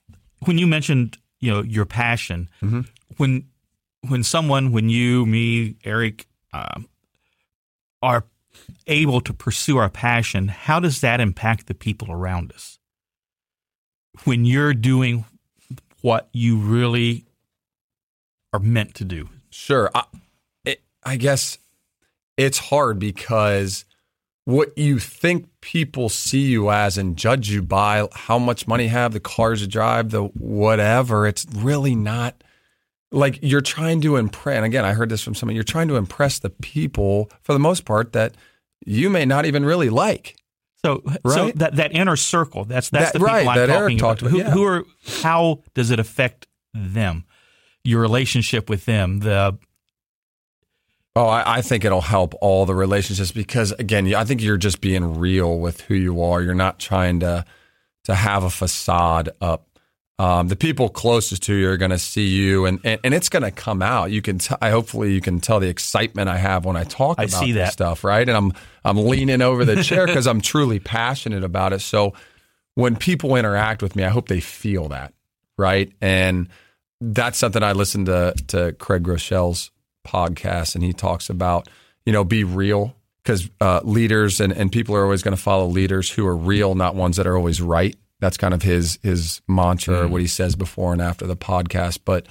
[0.45, 2.81] when you mentioned you know your passion mm-hmm.
[3.17, 3.47] when
[4.07, 6.79] when someone when you me Eric uh,
[8.01, 8.23] are
[8.87, 12.79] able to pursue our passion how does that impact the people around us
[14.25, 15.25] when you're doing
[16.01, 17.25] what you really
[18.53, 20.03] are meant to do sure I,
[20.65, 21.57] it, I guess
[22.37, 23.85] it's hard because
[24.49, 28.89] what you think people see you as and judge you by how much money you
[28.89, 31.27] have, the cars you drive, the whatever.
[31.27, 32.43] It's really not
[33.11, 34.55] like you're trying to impress.
[34.55, 35.53] And again, I heard this from someone.
[35.53, 38.33] You're trying to impress the people for the most part that
[38.85, 40.35] you may not even really like.
[40.83, 41.33] So, right?
[41.33, 42.63] so that that inner circle.
[42.65, 44.21] That's that's that, the people right, I'm talking about.
[44.21, 44.31] about.
[44.31, 44.51] Who, yeah.
[44.51, 44.83] who are?
[45.21, 47.25] How does it affect them?
[47.83, 49.57] Your relationship with them, the
[51.15, 54.79] Oh, I, I, think it'll help all the relationships because again, I think you're just
[54.79, 56.41] being real with who you are.
[56.41, 57.45] You're not trying to
[58.05, 59.67] to have a facade up.
[60.19, 63.29] Um, the people closest to you are going to see you, and, and, and it's
[63.29, 64.11] going to come out.
[64.11, 67.19] You can, t- I hopefully, you can tell the excitement I have when I talk
[67.19, 67.73] I about see this that.
[67.73, 68.27] stuff, right?
[68.27, 68.53] And I'm
[68.83, 71.79] I'm leaning over the chair because I'm truly passionate about it.
[71.79, 72.15] So
[72.75, 75.13] when people interact with me, I hope they feel that,
[75.57, 75.89] right?
[76.01, 76.49] And
[76.99, 79.71] that's something I listened to to Craig Groeschel's
[80.05, 81.69] podcast, and he talks about,
[82.05, 82.93] you know, be real
[83.23, 86.75] because uh, leaders and, and people are always going to follow leaders who are real,
[86.75, 87.95] not ones that are always right.
[88.19, 90.09] That's kind of his his mantra, mm.
[90.09, 91.99] what he says before and after the podcast.
[92.03, 92.27] But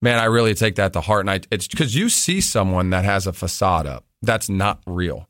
[0.00, 3.04] man, I really take that to heart, and I it's because you see someone that
[3.04, 5.28] has a facade up that's not real,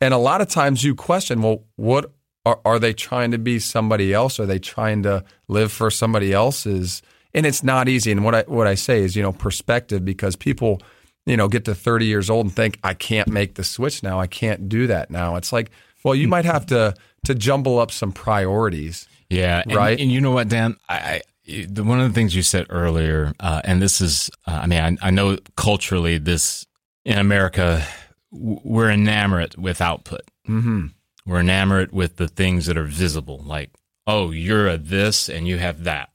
[0.00, 2.12] and a lot of times you question, well, what
[2.46, 4.38] are, are they trying to be somebody else?
[4.38, 7.02] Are they trying to live for somebody else's?
[7.34, 8.12] And it's not easy.
[8.12, 10.80] And what I what I say is, you know, perspective because people,
[11.26, 14.20] you know, get to 30 years old and think I can't make the switch now.
[14.20, 15.36] I can't do that now.
[15.36, 15.70] It's like,
[16.04, 16.30] well, you hmm.
[16.30, 16.94] might have to
[17.24, 19.08] to jumble up some priorities.
[19.30, 19.98] Yeah, and, Right?
[19.98, 20.76] And you know what, Dan?
[20.88, 21.22] I, I
[21.68, 24.98] the, one of the things you said earlier, uh, and this is, uh, I mean,
[25.02, 26.66] I, I know culturally, this
[27.04, 27.86] in America,
[28.32, 30.22] we're enamored with output.
[30.48, 30.86] Mm-hmm.
[31.24, 33.70] We're enamored with the things that are visible, like,
[34.06, 36.10] oh, you're a this and you have that.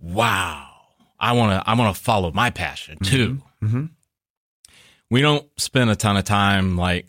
[0.00, 0.68] Wow,
[1.18, 3.42] I want to, I want to follow my passion too.
[3.62, 3.90] Mhm.
[5.10, 7.06] We don't spend a ton of time like.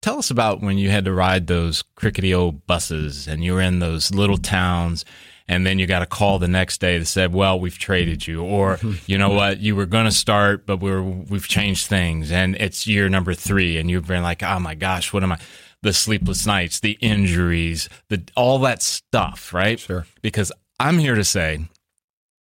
[0.00, 3.60] Tell us about when you had to ride those crickety old buses and you were
[3.60, 5.04] in those little towns
[5.48, 8.42] and then you got a call the next day that said, "Well, we've traded you,"
[8.42, 12.54] or you know what, you were going to start, but we're we've changed things, and
[12.56, 15.38] it's year number three, and you've been like, "Oh my gosh, what am I?"
[15.80, 19.78] The sleepless nights, the injuries, the all that stuff, right?
[19.78, 20.06] Sure.
[20.22, 21.68] Because I'm here to say,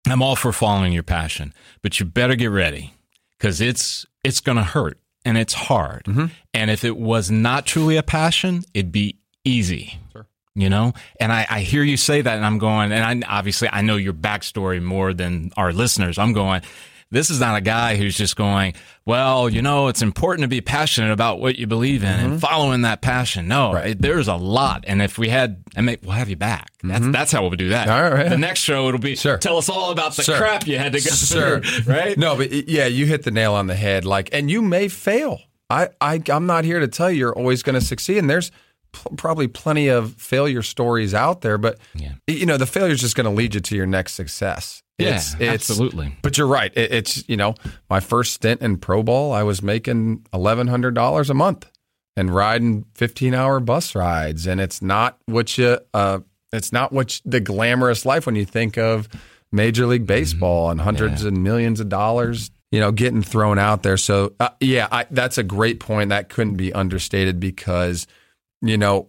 [0.08, 2.94] I'm all for following your passion, but you better get ready
[3.38, 6.04] because it's it's going to hurt and it's hard.
[6.06, 6.28] Mm-hmm.
[6.54, 10.00] And if it was not truly a passion, it'd be easy.
[10.12, 10.28] Sure.
[10.54, 13.68] You know, and I, I hear you say that, and I'm going, and I obviously
[13.70, 16.18] I know your backstory more than our listeners.
[16.18, 16.62] I'm going,
[17.12, 18.74] this is not a guy who's just going,
[19.06, 22.38] well, you know, it's important to be passionate about what you believe in and mm-hmm.
[22.40, 23.48] following that passion.
[23.48, 23.92] No, Right.
[23.92, 26.72] it- there's a lot, and if we had, I may, we'll have you back.
[26.84, 27.12] That's mm-hmm.
[27.12, 27.88] that's how we'll do that.
[27.88, 28.30] All right.
[28.30, 29.38] The next show it'll be Sure.
[29.38, 30.38] tell us all about the Sure.
[30.38, 31.60] crap you had to go Sure.
[31.62, 32.18] through, right?
[32.18, 34.04] No, but yeah, you hit the nail on the head.
[34.06, 35.40] Like, and you may fail.
[35.70, 38.18] I, I I'm not here to tell you you're always going to succeed.
[38.20, 38.52] And there's
[38.92, 42.14] pl- probably plenty of failure stories out there, but Yeah.
[42.28, 44.84] you know the failure is just going to lead you to your next success.
[44.98, 46.16] Yeah, It's- it's- absolutely.
[46.22, 46.72] But you're right.
[46.76, 47.56] It, it's you know
[47.90, 51.70] my first stint in pro ball, I was making eleven hundred dollars a month
[52.16, 56.20] and riding fifteen hour bus rides, and it's not what you uh,
[56.54, 59.10] it's not what you- the glamorous life when you think of
[59.52, 62.52] Major League Baseball and hundreds and millions of dollars.
[62.72, 63.96] You know, getting thrown out there.
[63.96, 66.10] So, uh, yeah, I, that's a great point.
[66.10, 68.06] That couldn't be understated because,
[68.62, 69.08] you know,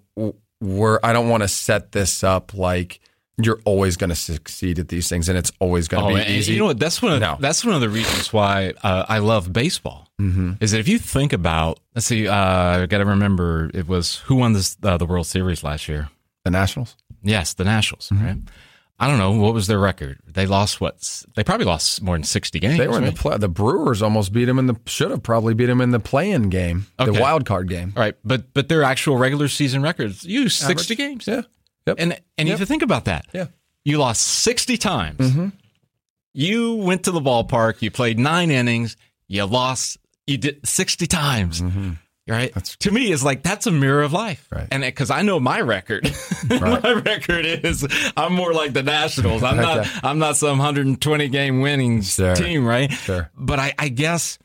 [0.61, 1.01] we're.
[1.03, 3.01] I don't want to set this up like
[3.43, 6.31] you're always going to succeed at these things and it's always going to Oh, be
[6.33, 6.55] easy.
[6.55, 6.79] you know what?
[6.79, 7.37] That's one of No.
[7.39, 10.09] that's one of the reasons why uh, I love baseball.
[10.21, 10.53] Mm-hmm.
[10.61, 14.17] Is that if you think about, let's see, uh, I got to remember it was
[14.21, 16.09] who won this uh, the World Series last year.
[16.45, 16.97] the Nationals.
[17.23, 18.09] Yes, the Nationals.
[18.13, 18.25] Mm-hmm.
[18.25, 18.37] Right.
[18.99, 20.21] I don't know what was their record.
[20.27, 20.97] They lost what?
[21.35, 22.79] They probably lost more than sixty games.
[22.79, 23.15] They were in right?
[23.15, 23.37] the play.
[23.37, 24.77] The Brewers almost beat them in the.
[24.87, 27.93] Should have probably beat them in the play-in game, the wild card game.
[27.95, 31.27] All right, but but their actual regular season records, you sixty games.
[31.27, 31.43] Yeah.
[31.87, 31.97] Yep.
[31.99, 33.27] And and you have to think about that.
[33.33, 33.47] Yeah.
[33.85, 35.19] You lost 60 times.
[35.19, 35.49] Mm-hmm.
[36.35, 38.97] You went to the ballpark, you played 9 innings,
[39.29, 41.63] you lost you did 60 times.
[42.29, 42.53] Right?
[42.81, 44.49] to me it's like that's a mirror of life.
[44.51, 44.67] Right.
[44.73, 46.13] And cuz I know my record.
[46.51, 49.43] my record is I'm more like the Nationals.
[49.45, 49.91] I'm not Okay.
[50.03, 52.35] I'm not some 120 game winning Sure.
[52.35, 52.91] team, right?
[52.91, 53.31] Sure.
[53.37, 54.39] But I, I guess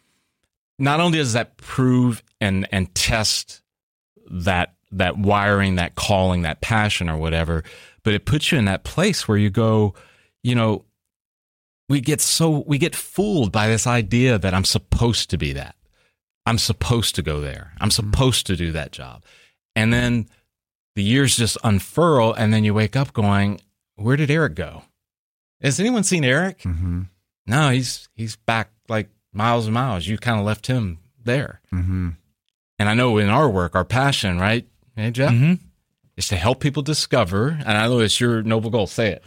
[0.78, 3.64] not only does that prove and and test
[4.30, 7.64] that that wiring, that calling, that passion or whatever,
[8.04, 9.94] but it puts you in that place where you go,
[10.44, 10.86] you know,
[11.89, 15.76] we get so we get fooled by this idea that I'm supposed to be that.
[16.46, 17.74] I'm supposed to go there.
[17.80, 19.24] I'm supposed to do that job.
[19.76, 20.28] And then
[20.96, 23.62] the years just unfurl and then you wake up going,
[23.96, 24.84] where did Eric go?
[25.62, 26.62] Has anyone seen Eric?
[26.62, 27.04] Mm-hmm.
[27.46, 30.08] No, he's he's back like miles and miles.
[30.08, 31.62] You kind of left him there.
[31.74, 32.10] Mm-hmm.
[32.80, 34.68] And I know in our work, our passion, right?
[35.02, 35.54] Hey, Jeff, hmm
[36.18, 37.58] is to help people discover.
[37.66, 38.86] And I know it's your noble goal.
[38.86, 39.24] Say it.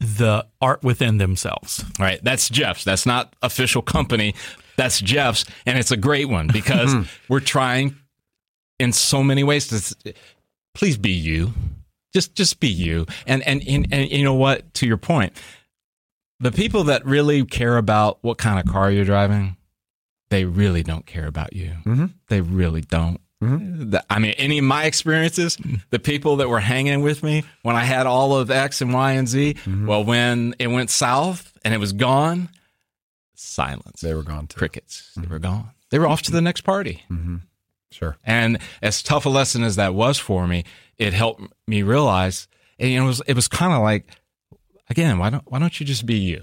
[0.00, 1.82] The art within themselves.
[1.98, 2.22] All right.
[2.22, 2.84] That's Jeff's.
[2.84, 4.34] That's not official company.
[4.76, 5.46] That's Jeff's.
[5.64, 6.94] And it's a great one because
[7.28, 7.96] we're trying
[8.78, 10.14] in so many ways to
[10.74, 11.54] please be you.
[12.12, 13.06] Just just be you.
[13.26, 14.72] And and, and and you know what?
[14.74, 15.32] To your point,
[16.38, 19.56] the people that really care about what kind of car you're driving,
[20.28, 21.72] they really don't care about you.
[21.86, 22.12] Mhm.
[22.28, 23.20] They really don't.
[23.42, 23.90] Mm-hmm.
[23.90, 25.58] The- I mean, any of my experiences,
[25.90, 29.12] the people that were hanging with me when I had all of X and Y
[29.12, 29.86] and Z, mm-hmm.
[29.86, 32.48] well, when it went south and it was gone,
[33.34, 34.58] silence, They were gone too.
[34.58, 35.32] crickets, they mm-hmm.
[35.32, 35.70] were gone.
[35.90, 37.04] They were off to the next party.
[37.92, 38.16] Sure.
[38.24, 40.64] And as tough a lesson as that was for me,
[40.98, 44.08] it helped me realize, and it was, it was kind of like,
[44.90, 46.42] again, why don't, why don't you just be you?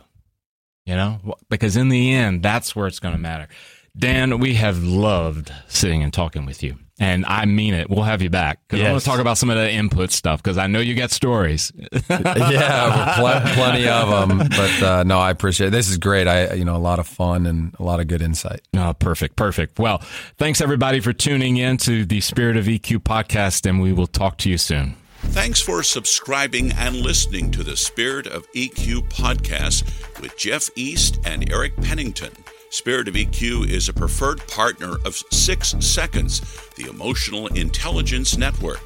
[0.85, 3.47] You know, because in the end, that's where it's going to matter.
[3.95, 6.77] Dan, we have loved sitting and talking with you.
[6.99, 7.89] And I mean it.
[7.89, 10.43] We'll have you back because I want to talk about some of the input stuff
[10.43, 11.71] because I know you got stories.
[12.09, 14.37] yeah, pl- plenty of them.
[14.49, 15.71] But uh, no, I appreciate it.
[15.71, 16.27] This is great.
[16.27, 18.61] I, you know, a lot of fun and a lot of good insight.
[18.75, 19.79] Oh, perfect, perfect.
[19.79, 19.99] Well,
[20.37, 24.37] thanks everybody for tuning in to the Spirit of EQ podcast, and we will talk
[24.39, 24.95] to you soon.
[25.27, 29.83] Thanks for subscribing and listening to the Spirit of EQ podcast
[30.21, 32.42] with Jeff East and Eric Pennington.
[32.73, 36.41] Spirit of EQ is a preferred partner of Six Seconds,
[36.75, 38.81] the Emotional Intelligence Network.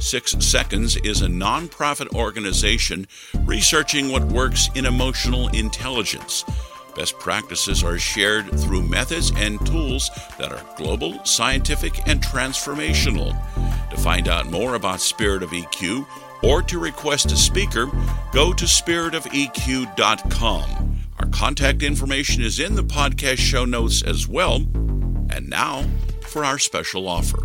[0.00, 3.06] Six Seconds is a nonprofit organization
[3.44, 6.44] researching what works in emotional intelligence.
[6.96, 13.40] Best practices are shared through methods and tools that are global, scientific, and transformational.
[13.90, 16.04] To find out more about Spirit of EQ
[16.42, 17.86] or to request a speaker,
[18.32, 20.88] go to spiritofeq.com.
[21.20, 24.56] Our contact information is in the podcast show notes as well.
[25.30, 25.84] And now
[26.22, 27.42] for our special offer.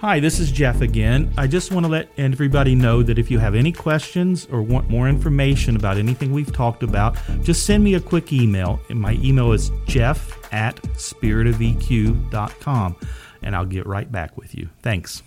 [0.00, 1.32] Hi, this is Jeff again.
[1.36, 4.88] I just want to let everybody know that if you have any questions or want
[4.88, 8.80] more information about anything we've talked about, just send me a quick email.
[8.88, 12.96] And my email is jeff at spiritofeq.com,
[13.42, 14.68] and I'll get right back with you.
[14.82, 15.22] Thanks.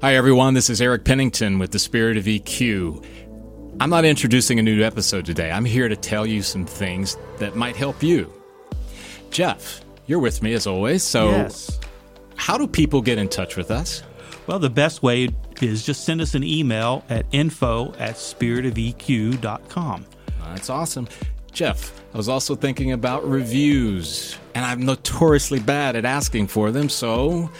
[0.00, 0.54] Hi, everyone.
[0.54, 3.04] This is Eric Pennington with the Spirit of EQ.
[3.80, 5.50] I'm not introducing a new episode today.
[5.50, 8.32] I'm here to tell you some things that might help you.
[9.30, 11.02] Jeff, you're with me as always.
[11.02, 11.80] So, yes.
[12.36, 14.02] how do people get in touch with us?
[14.46, 20.06] Well, the best way is just send us an email at info at spiritofeq.com.
[20.44, 21.08] That's awesome.
[21.50, 26.88] Jeff, I was also thinking about reviews, and I'm notoriously bad at asking for them.
[26.88, 27.50] So,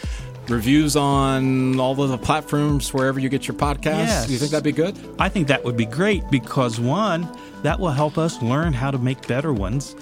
[0.49, 4.07] reviews on all of the platforms wherever you get your podcasts.
[4.07, 4.29] Yes.
[4.29, 4.97] You think that'd be good?
[5.19, 7.27] I think that would be great because one,
[7.63, 9.95] that will help us learn how to make better ones.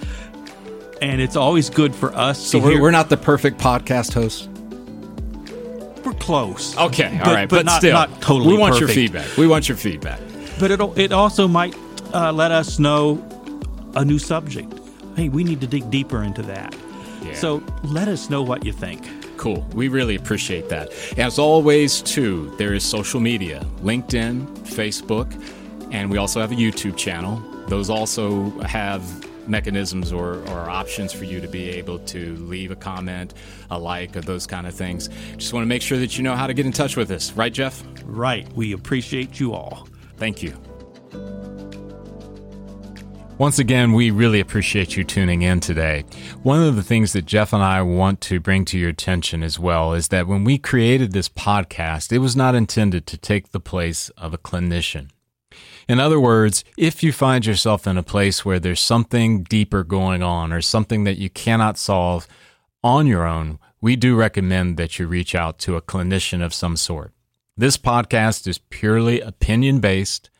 [1.02, 4.48] And it's always good for us So, to we're, we're not the perfect podcast hosts.
[6.04, 6.76] we're close.
[6.76, 9.36] Okay, all But- right, but but, not- still, not totally we want your feedback.
[9.36, 10.20] We want your feedback.
[10.60, 11.74] But it it also might
[12.14, 13.22] uh, let us know
[13.96, 14.72] a new subject.
[15.16, 16.74] Hey, we need to dig deeper into that.
[17.22, 17.34] Yeah.
[17.34, 19.02] So let us know what you think.
[19.44, 19.60] Cool.
[19.74, 20.90] We really appreciate that.
[21.18, 25.30] As always, too, there is social media LinkedIn, Facebook,
[25.92, 27.42] and we also have a YouTube channel.
[27.68, 29.02] Those also have
[29.46, 33.34] mechanisms or, or options for you to be able to leave a comment,
[33.70, 35.10] a like, or those kind of things.
[35.36, 37.32] Just want to make sure that you know how to get in touch with us.
[37.32, 37.84] Right, Jeff?
[38.06, 38.50] Right.
[38.54, 39.86] We appreciate you all.
[40.16, 40.56] Thank you.
[43.36, 46.04] Once again, we really appreciate you tuning in today.
[46.44, 49.58] One of the things that Jeff and I want to bring to your attention as
[49.58, 53.58] well is that when we created this podcast, it was not intended to take the
[53.58, 55.08] place of a clinician.
[55.88, 60.22] In other words, if you find yourself in a place where there's something deeper going
[60.22, 62.28] on or something that you cannot solve
[62.84, 66.76] on your own, we do recommend that you reach out to a clinician of some
[66.76, 67.12] sort.
[67.56, 70.30] This podcast is purely opinion based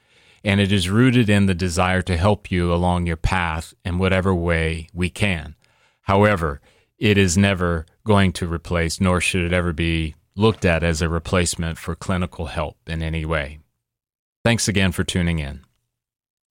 [0.45, 4.35] and it is rooted in the desire to help you along your path in whatever
[4.35, 5.57] way we can.
[6.03, 6.61] However,
[6.99, 11.09] it is never going to replace, nor should it ever be looked at as a
[11.09, 13.59] replacement for clinical help in any way.
[14.45, 15.64] Thanks again for tuning in.